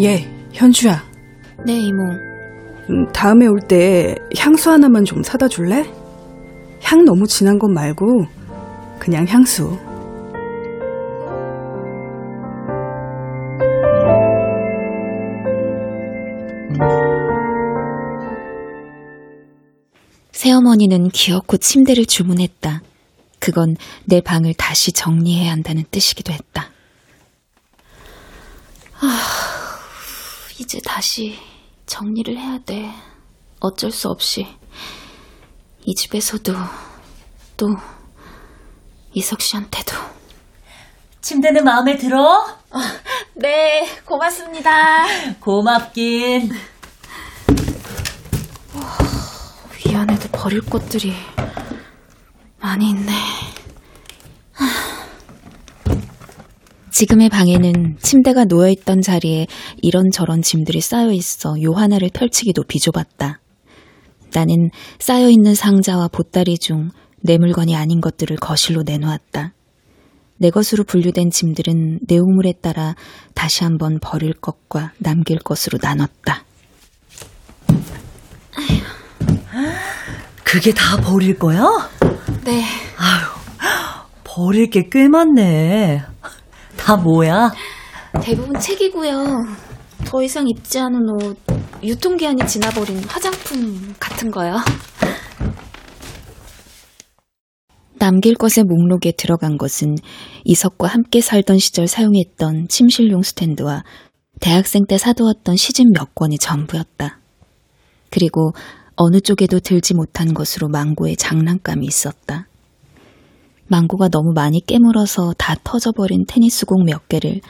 [0.00, 1.02] 예, 현주야.
[1.66, 2.02] 네, 이모.
[2.90, 5.84] 음, 다음에 올 때 향수 하나만 좀 사다 줄래?
[6.82, 8.24] 향 너무 진한 것 말고
[8.98, 9.78] 그냥 향수.
[20.42, 22.82] 새어머니는 기어코 침대를 주문했다.
[23.38, 23.76] 그건
[24.06, 26.68] 내 방을 다시 정리해야 한다는 뜻이기도 했다.
[29.00, 29.78] 아,
[30.58, 31.38] 이제 다시
[31.86, 32.90] 정리를 해야 돼.
[33.60, 34.48] 어쩔 수 없이.
[35.84, 36.52] 이 집에서도,
[37.56, 37.68] 또,
[39.14, 39.94] 이석 씨한테도.
[41.20, 42.44] 침대는 마음에 들어?
[43.34, 45.06] 네, 고맙습니다.
[45.38, 46.50] 고맙긴.
[49.92, 51.12] 이 안에도 버릴 것들이
[52.60, 53.12] 많이 있네.
[56.90, 59.46] 지금의 방에는 침대가 놓여있던 자리에
[59.82, 63.40] 이런저런 짐들이 쌓여 있어 요 하나를 펼치기도 비좁았다.
[64.34, 66.90] 나는 쌓여있는 상자와 보따리 중
[67.22, 69.54] 내 물건이 아닌 것들을 거실로 내놓았다.
[70.38, 72.96] 내 것으로 분류된 짐들은 내용물에 따라
[73.32, 76.44] 다시 한번 버릴 것과 남길 것으로 나눴다.
[80.52, 81.62] 그게 다 버릴 거야?
[82.44, 82.62] 네.
[82.98, 83.24] 아유,
[84.22, 86.02] 버릴 게 꽤 많네.
[86.76, 87.50] 다 뭐야?
[88.20, 89.24] 대부분 책이고요.
[90.04, 91.38] 더 이상 입지 않은 옷,
[91.82, 94.56] 유통기한이 지나버린 화장품 같은 거요.
[97.98, 99.94] 남길 것의 목록에 들어간 것은
[100.44, 103.84] 이석과 함께 살던 시절 사용했던 침실용 스탠드와
[104.38, 107.20] 대학생 때 사두었던 시집 몇 권이 전부였다.
[108.10, 108.52] 그리고
[109.04, 112.46] 어느 쪽에도 들지 못한 것으로 망고의 장난감이 있었다.
[113.66, 117.40] 망고가 너무 많이 깨물어서 다 터져버린 테니스공 몇 개를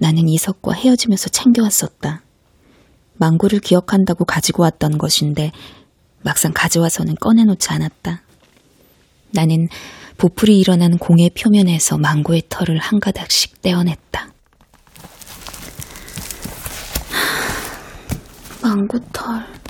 [0.00, 2.22] 나는 이석과 헤어지면서 챙겨왔었다.
[3.18, 5.52] 망고를 기억한다고 가지고 왔던 것인데
[6.22, 8.22] 막상 가져와서는 꺼내놓지 않았다.
[9.30, 9.68] 나는
[10.16, 14.32] 보풀이 일어난 공의 표면에서 망고의 털을 한 가닥씩 떼어냈다.
[18.60, 19.65] 망고 털.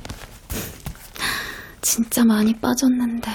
[1.86, 3.30] 진짜 많이 빠졌는데.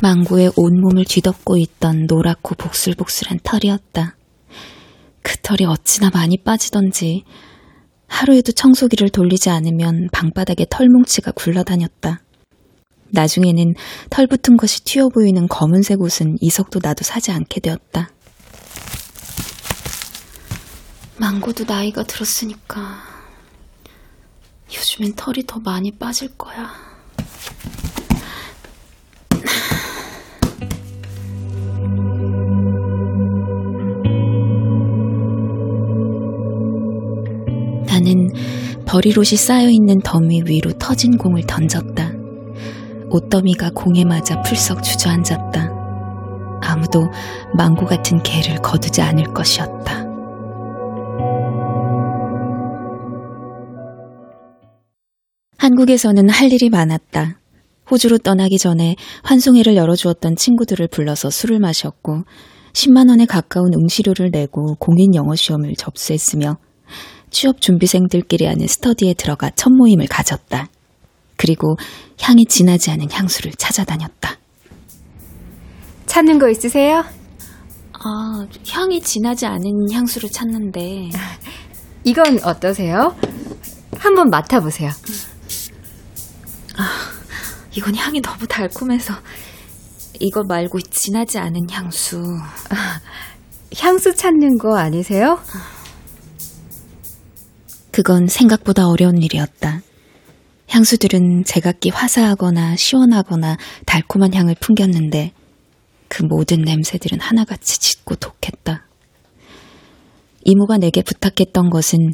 [0.00, 4.16] 망고의 온몸을 뒤덮고 있던 노랗고 복슬복슬한 털이었다.
[5.20, 7.24] 그 털이 어찌나 많이 빠지던지
[8.06, 12.22] 하루에도 청소기를 돌리지 않으면 방바닥에 털뭉치가 굴러다녔다.
[13.10, 13.74] 나중에는
[14.08, 18.08] 털 붙은 것이 튀어 보이는 검은색 옷은 이석도 나도 사지 않게 되었다.
[21.18, 23.13] 망고도 나이가 들었으니까
[24.76, 26.70] 요즘엔 털이 더 많이 빠질 거야.
[37.86, 38.28] 나는
[38.86, 42.12] 버릴 옷이 쌓여있는 더미 위로 터진 공을 던졌다.
[43.10, 45.70] 옷더미가 공에 맞아 풀썩 주저앉았다.
[46.62, 47.08] 아무도
[47.56, 50.03] 망고 같은 개를 거두지 않을 것이었다.
[55.64, 57.38] 한국에서는 할 일이 많았다.
[57.90, 62.24] 호주로 떠나기 전에 환송회를 열어주었던 친구들을 불러서 술을 마셨고
[62.74, 66.58] 10만 원에 가까운 응시료를 내고 공인 영어 시험을 접수했으며
[67.30, 70.68] 취업 준비생들끼리 하는 스터디에 들어가 첫 모임을 가졌다.
[71.36, 71.76] 그리고
[72.20, 74.36] 향이 진하지 않은 향수를 찾아다녔다.
[76.04, 77.02] 찾는 거 있으세요?
[77.94, 81.08] 아, 향이 진하지 않은 향수를 찾는데.
[82.04, 83.16] 이건 어떠세요?
[83.96, 84.90] 한번 맡아보세요.
[86.76, 87.10] 아,
[87.72, 89.14] 이건 향이 너무 달콤해서
[90.20, 92.22] 이거 말고 진하지 않은 향수.
[92.70, 93.00] 아,
[93.76, 95.40] 향수 찾는 거 아니세요?
[97.90, 99.80] 그건 생각보다 어려운 일이었다.
[100.68, 103.56] 향수들은 제각기 화사하거나 시원하거나
[103.86, 105.32] 달콤한 향을 풍겼는데
[106.08, 108.86] 그 모든 냄새들은 하나같이 짙고 독했다.
[110.44, 112.12] 이모가 내게 부탁했던 것은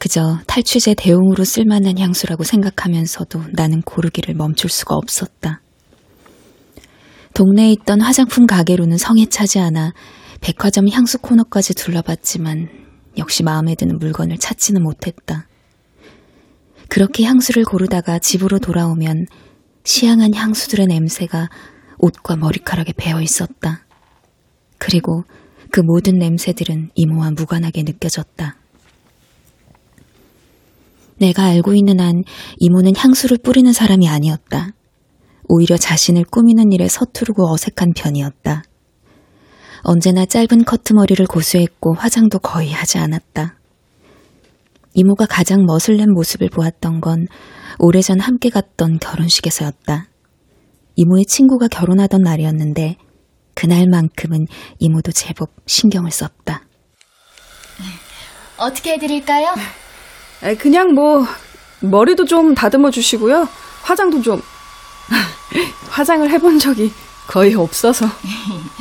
[0.00, 5.60] 그저 탈취제 대용으로 쓸만한 향수라고 생각하면서도 나는 고르기를 멈출 수가 없었다.
[7.34, 9.92] 동네에 있던 화장품 가게로는 성에 차지 않아
[10.40, 12.70] 백화점 향수 코너까지 둘러봤지만
[13.18, 15.46] 역시 마음에 드는 물건을 찾지는 못했다.
[16.88, 19.26] 그렇게 향수를 고르다가 집으로 돌아오면
[19.84, 21.50] 시향한 향수들의 냄새가
[21.98, 23.84] 옷과 머리카락에 배어 있었다.
[24.78, 25.24] 그리고
[25.70, 28.59] 그 모든 냄새들은 이모와 무관하게 느껴졌다.
[31.20, 32.24] 내가 알고 있는 한
[32.58, 34.70] 이모는 향수를 뿌리는 사람이 아니었다.
[35.48, 38.62] 오히려 자신을 꾸미는 일에 서투르고 어색한 편이었다.
[39.82, 43.58] 언제나 짧은 커트머리를 고수했고 화장도 거의 하지 않았다.
[44.94, 47.26] 이모가 가장 멋을낸 모습을 보았던 건
[47.78, 50.08] 오래전 함께 갔던 결혼식에서였다.
[50.96, 52.96] 이모의 친구가 결혼하던 날이었는데
[53.54, 54.46] 그날만큼은
[54.78, 56.64] 이모도 제법 신경을 썼다.
[58.56, 59.54] 어떻게 해드릴까요?
[60.58, 61.26] 그냥 뭐
[61.80, 63.48] 머리도 좀 다듬어 주시고요.
[63.82, 64.42] 화장도 좀
[65.90, 66.92] 화장을 해본 적이
[67.26, 68.06] 거의 없어서.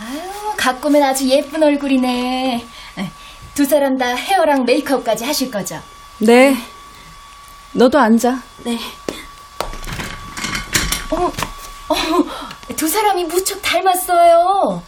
[0.00, 0.20] 아유,
[0.56, 2.66] 가꾸면 아주 예쁜 얼굴이네.
[3.54, 5.80] 두 사람 다 헤어랑 메이크업까지 하실 거죠?
[6.18, 6.56] 네.
[7.72, 8.40] 너도 앉아.
[8.64, 8.78] 네.
[11.10, 11.32] 어,
[11.88, 11.94] 어,
[12.76, 14.82] 두 사람이 무척 닮았어요.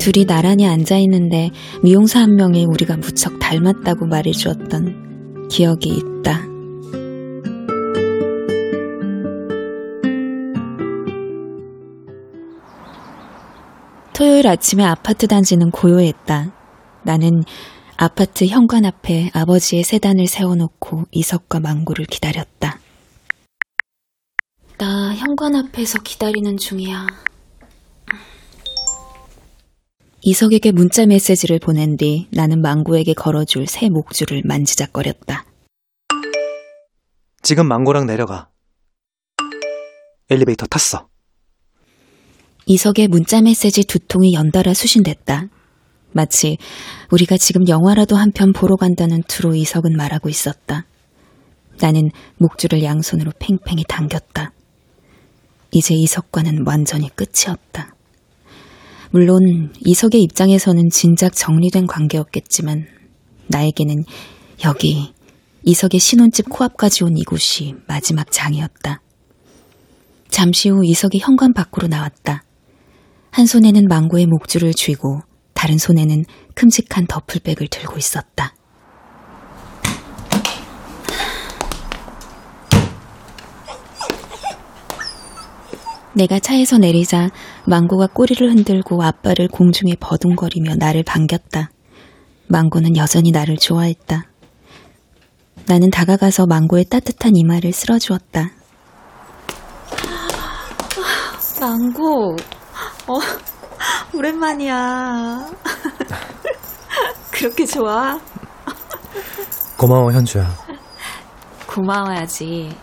[0.00, 1.50] 둘이 나란히 앉아 있는데
[1.82, 6.40] 미용사 한 명이 우리가 무척 닮았다고 말해 주었던 기억이 있다.
[14.14, 16.50] 토요일 아침에 아파트 단지는 고요했다.
[17.02, 17.44] 나는
[17.98, 22.78] 아파트 현관 앞에 아버지의 세단을 세워놓고 이석과 망고를 기다렸다.
[24.78, 27.29] 나 현관 앞에서 기다리는 중이야.
[30.22, 35.46] 이석에게 문자 메시지를 보낸 뒤 나는 망고에게 걸어줄 새 목줄을 만지작거렸다.
[37.42, 38.48] 지금 망고랑 내려가.
[40.28, 41.08] 엘리베이터 탔어.
[42.66, 45.48] 이석의 문자 메시지 두 통이 연달아 수신됐다.
[46.12, 46.58] 마치
[47.10, 50.84] 우리가 지금 영화라도 한 편 보러 간다는 투로 이석은 말하고 있었다.
[51.80, 54.52] 나는 목줄을 양손으로 팽팽히 당겼다.
[55.72, 57.94] 이제 이석과는 완전히 끝이었다.
[59.12, 62.86] 물론 이석의 입장에서는 진작 정리된 관계였겠지만
[63.48, 64.04] 나에게는
[64.64, 65.12] 여기
[65.64, 69.02] 이석의 신혼집 코앞까지 온 이곳이 마지막 장이었다.
[70.28, 72.44] 잠시 후 이석이 현관 밖으로 나왔다.
[73.32, 75.22] 한 손에는 망고의 목줄을 쥐고
[75.54, 78.54] 다른 손에는 큼직한 더플백을 들고 있었다.
[86.14, 87.30] 내가 차에서 내리자
[87.66, 91.70] 망고가 꼬리를 흔들고 앞발을 공중에 버둥거리며 나를 반겼다.
[92.48, 94.24] 망고는 여전히 나를 좋아했다.
[95.66, 98.50] 나는 다가가서 망고의 따뜻한 이마를 쓸어주었다.
[101.60, 102.36] 망고,
[103.06, 103.18] 어,
[104.14, 105.46] 오랜만이야.
[107.30, 108.18] 그렇게 좋아?
[109.76, 110.50] 고마워, 현주야.
[111.66, 112.74] 고마워야지.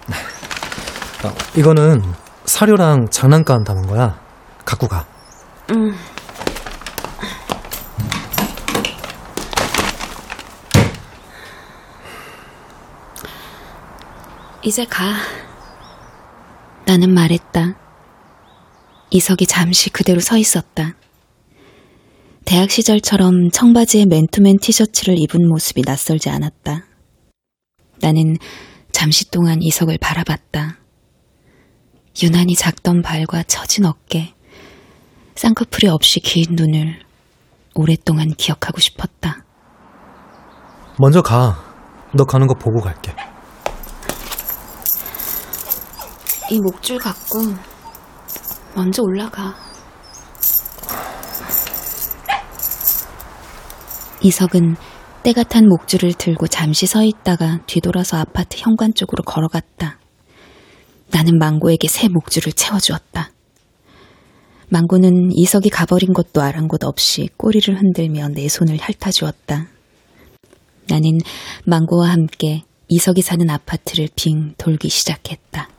[1.26, 2.02] 어, 이거는
[2.48, 4.20] 사료랑 장난감 담은 거야.
[4.66, 5.06] 갖고 가.
[5.72, 5.94] 응.
[14.64, 15.14] 이제 가.
[16.86, 17.78] 나는 말했다.
[19.10, 20.96] 이석이 잠시 그대로 서 있었다.
[22.46, 26.86] 대학 시절처럼 청바지에 맨투맨 티셔츠를 입은 모습이 낯설지 않았다.
[28.00, 28.38] 나는
[28.94, 30.87] 잠시 동안 이석을 바라봤다.
[32.24, 34.34] 유난히 작던 발과 처진 어깨,
[35.36, 37.00] 쌍꺼풀이 없이 긴 눈을
[37.76, 39.44] 오랫동안 기억하고 싶었다.
[41.00, 41.64] 먼저 가.
[42.14, 43.14] 너 가는 거 보고 갈게.
[46.50, 47.40] 이 목줄 갖고
[48.74, 49.54] 먼저 올라가.
[54.22, 54.76] 이석은
[55.22, 60.00] 때가 탄 목줄을 들고 잠시 서 있다가 뒤돌아서 아파트 현관 쪽으로 걸어갔다.
[61.12, 63.32] 나는 망고에게 새 목줄을 채워주었다.
[64.70, 69.68] 망고는 이석이 가버린 것도 아랑곳 없이 꼬리를 흔들며 내 손을 핥아주었다.
[70.90, 71.20] 나는
[71.66, 75.70] 망고와 함께 이석이 사는 아파트를 빙 돌기 시작했다.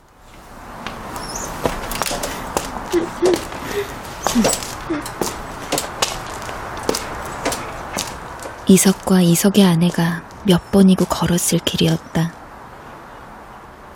[8.68, 12.48] 이석과 이석의 아내가 몇 번이고 걸었을 길이었다.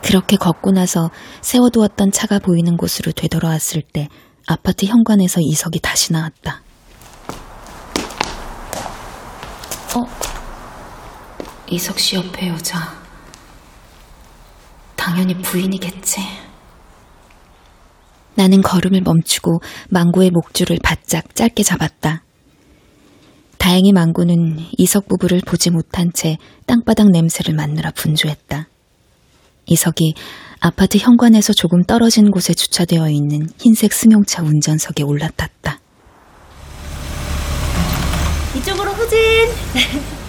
[0.02, 4.08] 그렇게 걷고 나서 세워두었던 차가 보이는 곳으로 되돌아왔을 때
[4.46, 6.62] 아파트 현관에서 이석이 다시 나왔다.
[9.94, 10.00] 어?
[11.70, 13.00] 이석 씨 옆에 여자.
[14.96, 16.20] 당연히 부인이겠지.
[18.34, 22.22] 나는 걸음을 멈추고 망고의 목줄을 바짝 짧게 잡았다.
[23.58, 26.36] 다행히 망고는 이석 부부를 보지 못한 채
[26.66, 28.66] 땅바닥 냄새를 맡느라 분주했다.
[29.66, 30.14] 이석이
[30.60, 35.80] 아파트 현관에서 조금 떨어진 곳에 주차되어 있는 흰색 승용차 운전석에 올라탔다.
[38.56, 39.18] 이쪽으로 후진!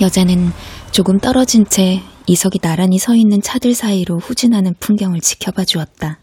[0.00, 0.50] 여자는
[0.90, 6.18] 조금 떨어진 채 이석이 나란히 서 있는 차들 사이로 후진하는 풍경을 지켜봐 주었다.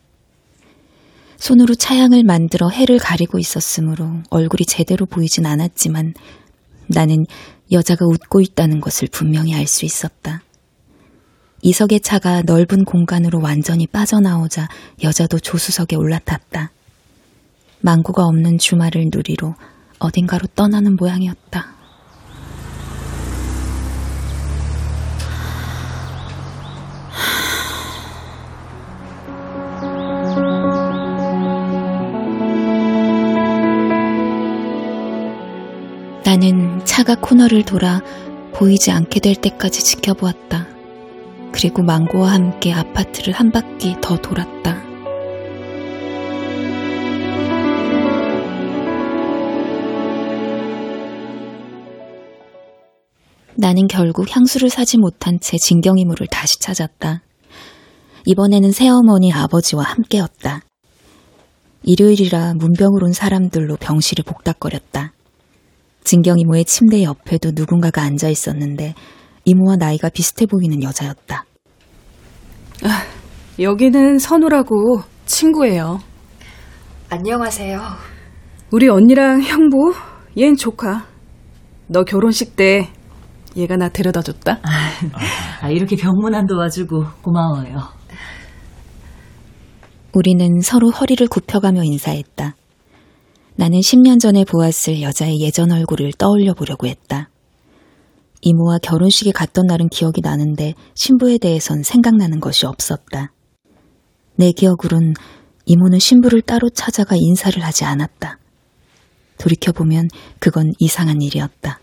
[1.38, 6.14] 손으로 차양을 만들어 해를 가리고 있었으므로 얼굴이 제대로 보이진 않았지만
[6.88, 7.26] 나는
[7.72, 10.42] 여자가 웃고 있다는 것을 분명히 알 수 있었다.
[11.62, 14.70] 이석의 차가 넓은 공간으로 완전히 빠져나오자
[15.04, 16.72] 여자도 조수석에 올라탔다.
[17.82, 19.56] 망고가 없는 주말을 누리러
[20.00, 21.76] 어딘가로 떠나는 모양이었다.
[36.24, 38.02] 나는 차가 코너를 돌아
[38.54, 40.69] 보이지 않게 될 때까지 지켜보았다.
[41.52, 44.90] 그리고 망고와 함께 아파트를 한 바퀴 더 돌았다.
[53.56, 57.22] 나는 결국 향수를 사지 못한 채 진경이물을 다시 찾았다.
[58.26, 60.62] 이번에는 새어머니 아버지와 함께였다.
[61.84, 65.14] 일요일이라 문병을 온 사람들로 병실을 복닥거렸다.
[66.04, 68.96] 진경이모의 침대 옆에도 누군가가 앉아 있었는데
[69.50, 71.46] 이모와 나이가 비슷해 보이는 여자였다.
[72.84, 73.04] 아,
[73.60, 76.00] 여기는 선우라고 친구예요.
[77.10, 77.82] 안녕하세요.
[78.72, 79.94] 우리 언니랑 형부,
[80.38, 81.08] 얜 조카.
[81.88, 82.90] 너 결혼식 때
[83.58, 84.60] 얘가 나 데려다 줬다.
[85.62, 87.78] 아, 이렇게 병문안 도와주고 고마워요.
[90.14, 92.56] 우리는 서로 허리를 굽혀가며 인사했다.
[93.56, 97.30] 나는 10년 전에 보았을 여자의 예전 얼굴을 떠올려 보려고 했다.
[98.42, 103.34] 이모와 결혼식에 갔던 날은 기억이 나는데 신부에 대해선 생각나는 것이 없었다.
[104.36, 105.14] 내 기억으론
[105.66, 108.40] 이모는 신부를 따로 찾아가 인사를 하지 않았다.
[109.38, 110.08] 돌이켜보면
[110.40, 111.80] 그건 이상한 일이었다.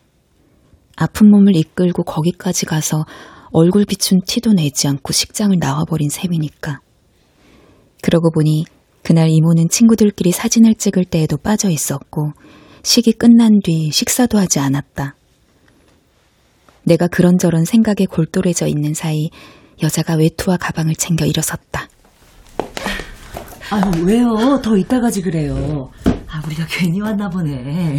[0.96, 3.04] 아픈 몸을 이끌고 거기까지 가서
[3.50, 6.80] 얼굴 비춘 티도 내지 않고 식장을 나와버린 셈이니까.
[8.02, 8.64] 그러고 보니
[9.02, 12.32] 그날 이모는 친구들끼리 사진을 찍을 때에도 빠져 있었고
[12.82, 15.14] 식이 끝난 뒤 식사도 하지 않았다.
[16.86, 19.30] 내가 그런저런 생각에 골똘해져 있는 사이
[19.82, 21.88] 여자가 외투와 가방을 챙겨 일어섰다.
[23.70, 24.60] 아유, 왜요?
[24.62, 25.90] 더 이따가지 그래요.
[26.28, 27.96] 아, 우리가 괜히 왔나 보네.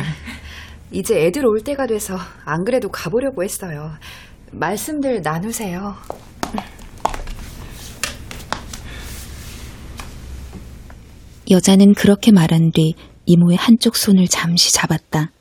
[0.92, 3.92] 이제 애들 올 때가 돼서 안 그래도 가보려고 했어요.
[4.54, 5.94] 말씀들 나누세요.
[11.52, 12.94] 여자는 그렇게 말한 뒤
[13.26, 15.32] 이모의 한쪽 손을 잠시 잡았다.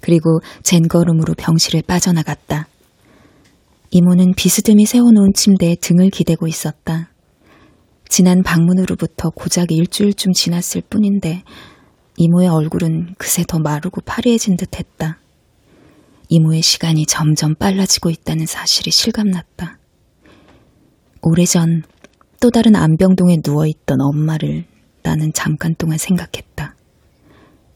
[0.00, 2.68] 그리고 젠걸음으로 병실을 빠져나갔다.
[3.98, 7.14] 이모는 비스듬히 세워놓은 침대에 등을 기대고 있었다.
[8.10, 11.42] 지난 방문으로부터 고작 일주일쯤 지났을 뿐인데
[12.18, 15.18] 이모의 얼굴은 그새 더 마르고 파리해진 듯 했다.
[16.28, 19.78] 이모의 시간이 점점 빨라지고 있다는 사실이 실감났다.
[21.22, 21.82] 오래전
[22.38, 24.66] 또 다른 안병동에 누워있던 엄마를
[25.04, 26.76] 나는 잠깐 동안 생각했다.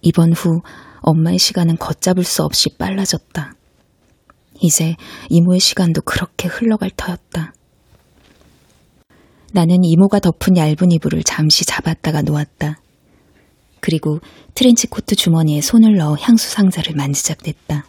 [0.02, 0.60] 이번 후
[1.00, 3.54] 엄마의 시간은 걷잡을 수 없이 빨라졌다.
[4.60, 4.96] 이제
[5.28, 7.52] 이모의 시간도 그렇게 흘러갈 터였다.
[9.52, 12.80] 나는 이모가 덮은 얇은 이불을 잠시 잡았다가 놓았다.
[13.80, 14.20] 그리고
[14.54, 17.86] 트렌치 코트 주머니에 손을 넣어 향수 상자를 만지작댔다.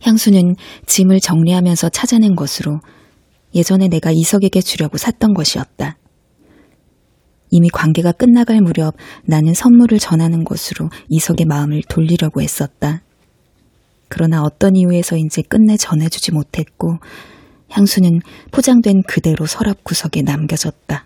[0.00, 0.54] 향수는
[0.86, 2.80] 짐을 정리하면서 찾아낸 것으로
[3.54, 5.98] 예전에 내가 이석에게 주려고 샀던 것이었다.
[7.50, 13.02] 이미 관계가 끝나갈 무렵 나는 선물을 전하는 것으로 이석의 마음을 돌리려고 했었다.
[14.08, 16.98] 그러나 어떤 이유에서인지 끝내 전해주지 못했고
[17.70, 21.04] 향수는 포장된 그대로 서랍 구석에 남겨졌다.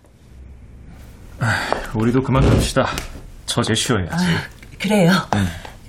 [1.95, 2.87] 우리도 그만 갑시다.
[3.47, 4.11] 처제 쉬어야지.
[4.13, 4.19] 아,
[4.79, 5.11] 그래요.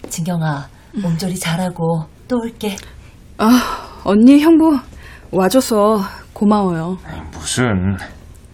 [0.09, 0.67] 진경아,
[1.01, 2.75] 몸조리 잘하고 또 올게.
[3.37, 4.79] 아, 언니, 형부
[5.31, 6.01] 와줘서
[6.33, 6.97] 고마워요.
[7.31, 7.95] 무슨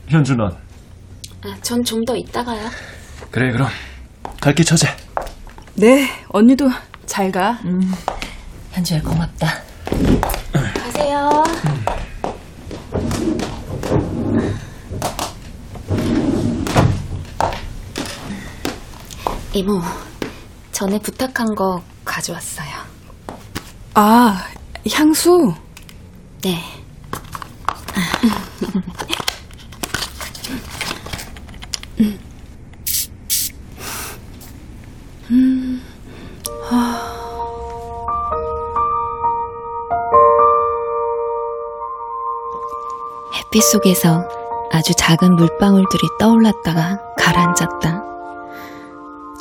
[0.08, 0.52] 현주 넌
[1.42, 2.70] 아, 전 좀 더 있다가요.
[3.32, 3.70] 그래 그럼
[4.42, 4.88] 갈게 처제.
[5.76, 6.70] 네, 언니도
[7.06, 7.60] 잘 가.
[7.66, 7.80] 음,
[8.72, 9.62] 현주야 고맙다.
[10.74, 11.44] 가세요.
[19.54, 19.82] 이모,
[20.72, 22.68] 전에 부탁한 거 가져왔어요.
[23.96, 24.46] 아,
[24.94, 25.54] 향수?
[26.44, 26.64] 네.
[43.60, 44.24] 햇빛 속에서
[44.72, 48.04] 아주 작은 물방울들이 떠올랐다가 가라앉았다.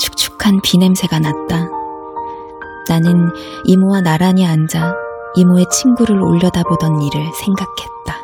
[0.00, 1.68] 축축한 비 냄새가 났다.
[2.88, 3.30] 나는
[3.64, 4.92] 이모와 나란히 앉아
[5.36, 8.18] 이모의 친구를 올려다보던 일을 생각했다.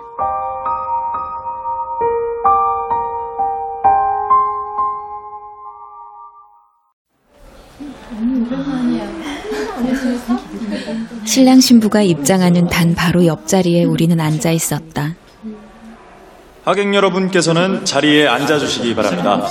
[11.24, 15.14] 신랑 신부가 입장하는 단 바로 옆자리에 우리는 앉아 있었다.
[16.64, 19.46] 하객 여러분께서는 자리에 앉아주시기 바랍니다.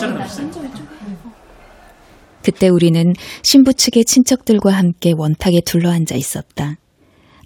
[2.42, 6.78] 그때 우리는 신부 측의 친척들과 함께 원탁에 둘러앉아 있었다.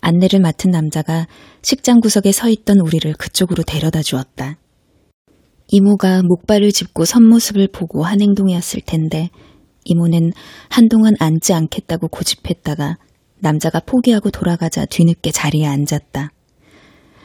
[0.01, 1.27] 안내를 맡은 남자가
[1.61, 4.57] 식장 구석에 서 있던 우리를 그쪽으로 데려다 주었다.
[5.67, 9.29] 이모가 목발을 짚고 선 모습을 보고 한 행동이었을 텐데
[9.83, 10.31] 이모는
[10.69, 12.97] 한동안 앉지 않겠다고 고집했다가
[13.39, 16.31] 남자가 포기하고 돌아가자 뒤늦게 자리에 앉았다.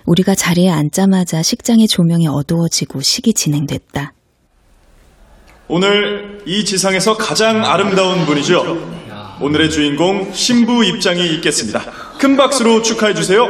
[0.07, 4.12] 우리가 자리에 앉자마자 식장의 조명이 어두워지고 식이 진행됐다.
[5.68, 9.00] 오늘 이 지상에서 가장 아름다운 분이죠.
[9.40, 11.80] 오늘의 주인공 신부 입장이 있겠습니다.
[12.18, 13.46] 큰 박수로 축하해 주세요.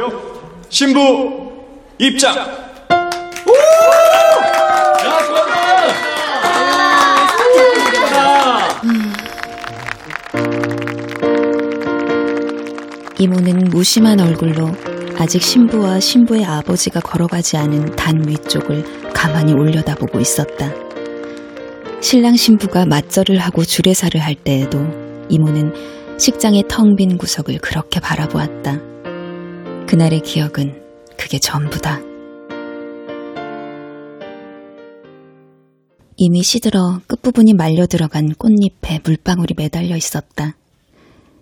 [0.69, 1.51] 신부
[1.99, 2.63] 입장.
[13.19, 20.73] 이모는 무심한 얼굴로 아직 신부와 신부의 아버지가 걸어가지 않은 단 위쪽을 가만히 올려다보고 있었다.
[22.01, 24.79] 신랑 신부가 맞절을 하고 주례사를 할 때에도
[25.29, 25.73] 이모는
[26.19, 28.79] 식장의 텅 빈 구석을 그렇게 바라보았다.
[29.87, 30.81] 그날의 기억은
[31.17, 32.01] 그게 전부다.
[36.17, 40.55] 이미 시들어 끝부분이 말려 들어간 꽃잎에 물방울이 매달려 있었다.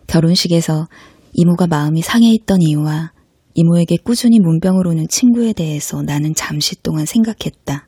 [0.08, 0.88] 결혼식에서
[1.34, 3.12] 이모가 마음이 상해 있던 이유와
[3.54, 7.88] 이모에게 꾸준히 문병을 오는 친구에 대해서 나는 잠시 동안 생각했다.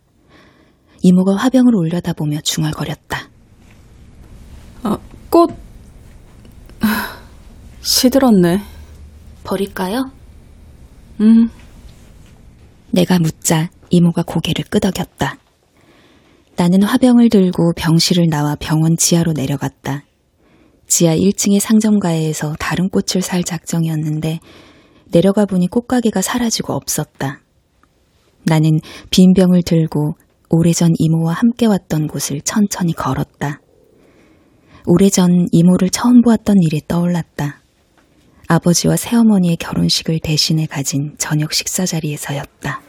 [1.01, 3.29] 이모가 화병을 올려다보며 중얼거렸다.
[4.83, 4.97] 아,
[5.29, 5.51] 꽃
[6.81, 7.19] 아,
[7.81, 8.61] 시들었네.
[9.43, 10.09] 버릴까요?
[11.21, 11.49] 음.
[12.91, 15.37] 내가 묻자 이모가 고개를 끄덕였다.
[16.55, 20.03] 나는 화병을 들고 병실을 나와 병원 지하로 내려갔다.
[20.87, 24.39] 지하 1층의 상점가에서 다른 꽃을 살 작정이었는데
[25.13, 27.39] 내려가 보니 꽃가게가 사라지고 없었다.
[28.45, 28.79] 나는
[29.11, 30.15] 빈 병을 들고
[30.49, 33.61] 오래전 이모와 함께 왔던 곳을 천천히 걸었다.
[34.85, 37.61] 오래전 이모를 처음 보았던 일이 떠올랐다.
[38.47, 42.81] 아버지와 새어머니의 결혼식을 대신해 가진 저녁 식사 자리에서였다.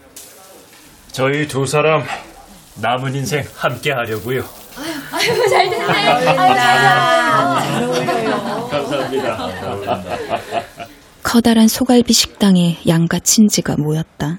[1.13, 2.03] 저희 두 사람
[2.81, 4.43] 남은 인생 함께 하려고요.
[5.13, 5.87] 아유, 잘 됐네.
[5.87, 8.69] 잘 어울려요.
[8.71, 9.39] 감사합니다.
[11.35, 14.39] 커다란 소갈비 식당에 양가 친지가 모였다.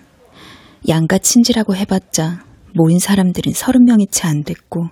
[0.87, 4.87] 양가 친지라고 해봤자 모인 사람들은 서른 명이 채 안 됐고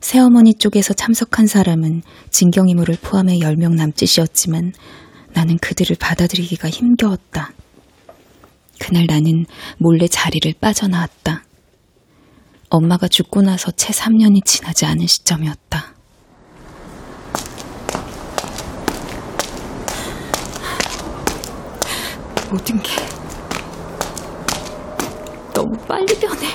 [0.00, 4.74] 새어머니 쪽에서 참석한 사람은 진경이모를 포함해 10명 남짓이었지만
[5.32, 7.54] 나는 그들을 받아들이기가 힘겨웠다.
[8.78, 9.46] 그날 나는
[9.78, 11.44] 몰래 자리를 빠져나왔다.
[12.68, 15.94] 엄마가 죽고 나서 채 3년이 지나지 않은 시점이었다.
[22.50, 22.90] 모든 게
[25.54, 26.48] 너무 빨리 변해.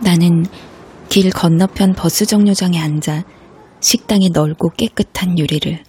[0.00, 0.44] 나는
[1.08, 3.24] 길 건너편 버스 정류장에 앉아
[3.80, 5.82] 식당의 넓고 깨끗한 유리를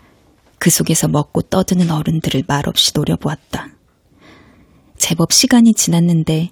[0.58, 3.70] 그 속에서 먹고 떠드는 어른들을 말없이 노려보았다.
[4.98, 6.52] 제법 시간이 지났는데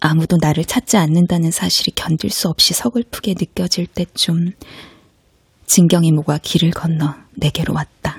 [0.00, 4.52] 아무도 나를 찾지 않는다는 사실이 견딜 수 없이 서글프게 느껴질 때쯤
[5.68, 8.18] 진경이 모가 길을 건너 내게로 왔다.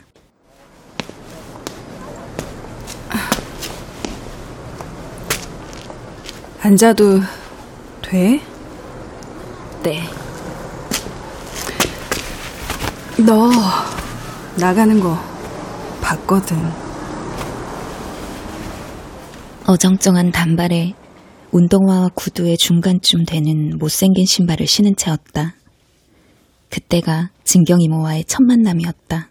[6.62, 7.22] 앉아도
[8.04, 8.40] 돼?
[9.82, 10.04] 네.
[13.26, 13.50] 너
[14.58, 15.18] 나가는 거
[16.02, 16.58] 봤거든.
[19.66, 20.94] 어정쩡한 단발에
[21.52, 25.56] 운동화와 구두의 중간쯤 되는 못생긴 신발을 신은 채였다.
[26.70, 29.30] 그때가 진경 이모와의 첫 만남이었다.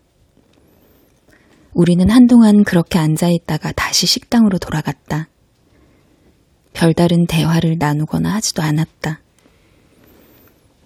[1.74, 5.28] 우리는 한동안 그렇게 앉아있다가 다시 식당으로 돌아갔다.
[6.72, 9.20] 별다른 대화를 나누거나 하지도 않았다.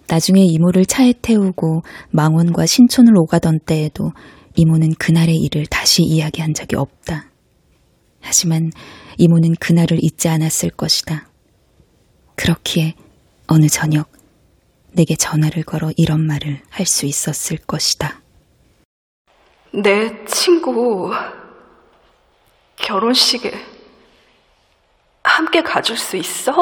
[0.07, 1.81] 나중에 이모를 차에 태우고
[2.11, 4.11] 망원과 신촌을 오가던 때에도
[4.55, 7.31] 이모는 그날의 일을 다시 이야기한 적이 없다.
[8.19, 8.69] 하지만
[9.17, 11.27] 이모는 그날을 잊지 않았을 것이다.
[12.35, 12.93] 그렇기에
[13.47, 14.11] 어느 저녁
[14.93, 18.21] 내게 전화를 걸어 이런 말을 할 수 있었을 것이다.
[19.73, 21.11] 내 친구
[22.75, 23.51] 결혼식에
[25.23, 26.53] 함께 가줄 수 있어?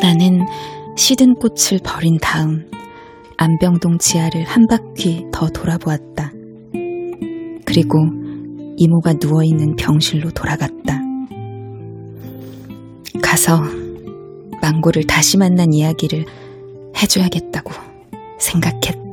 [0.00, 0.46] 나는
[0.96, 2.70] 시든 꽃을 버린 다음
[3.36, 6.32] 안병동 지하를 한 바퀴 더 돌아보았다.
[7.64, 7.98] 그리고
[8.78, 11.00] 이모가 누워있는 병실로 돌아갔다.
[13.20, 13.60] 가서
[14.62, 16.24] 망고를 다시 만난 이야기를
[17.02, 17.72] 해줘야겠다고
[18.38, 19.07] 생각했다.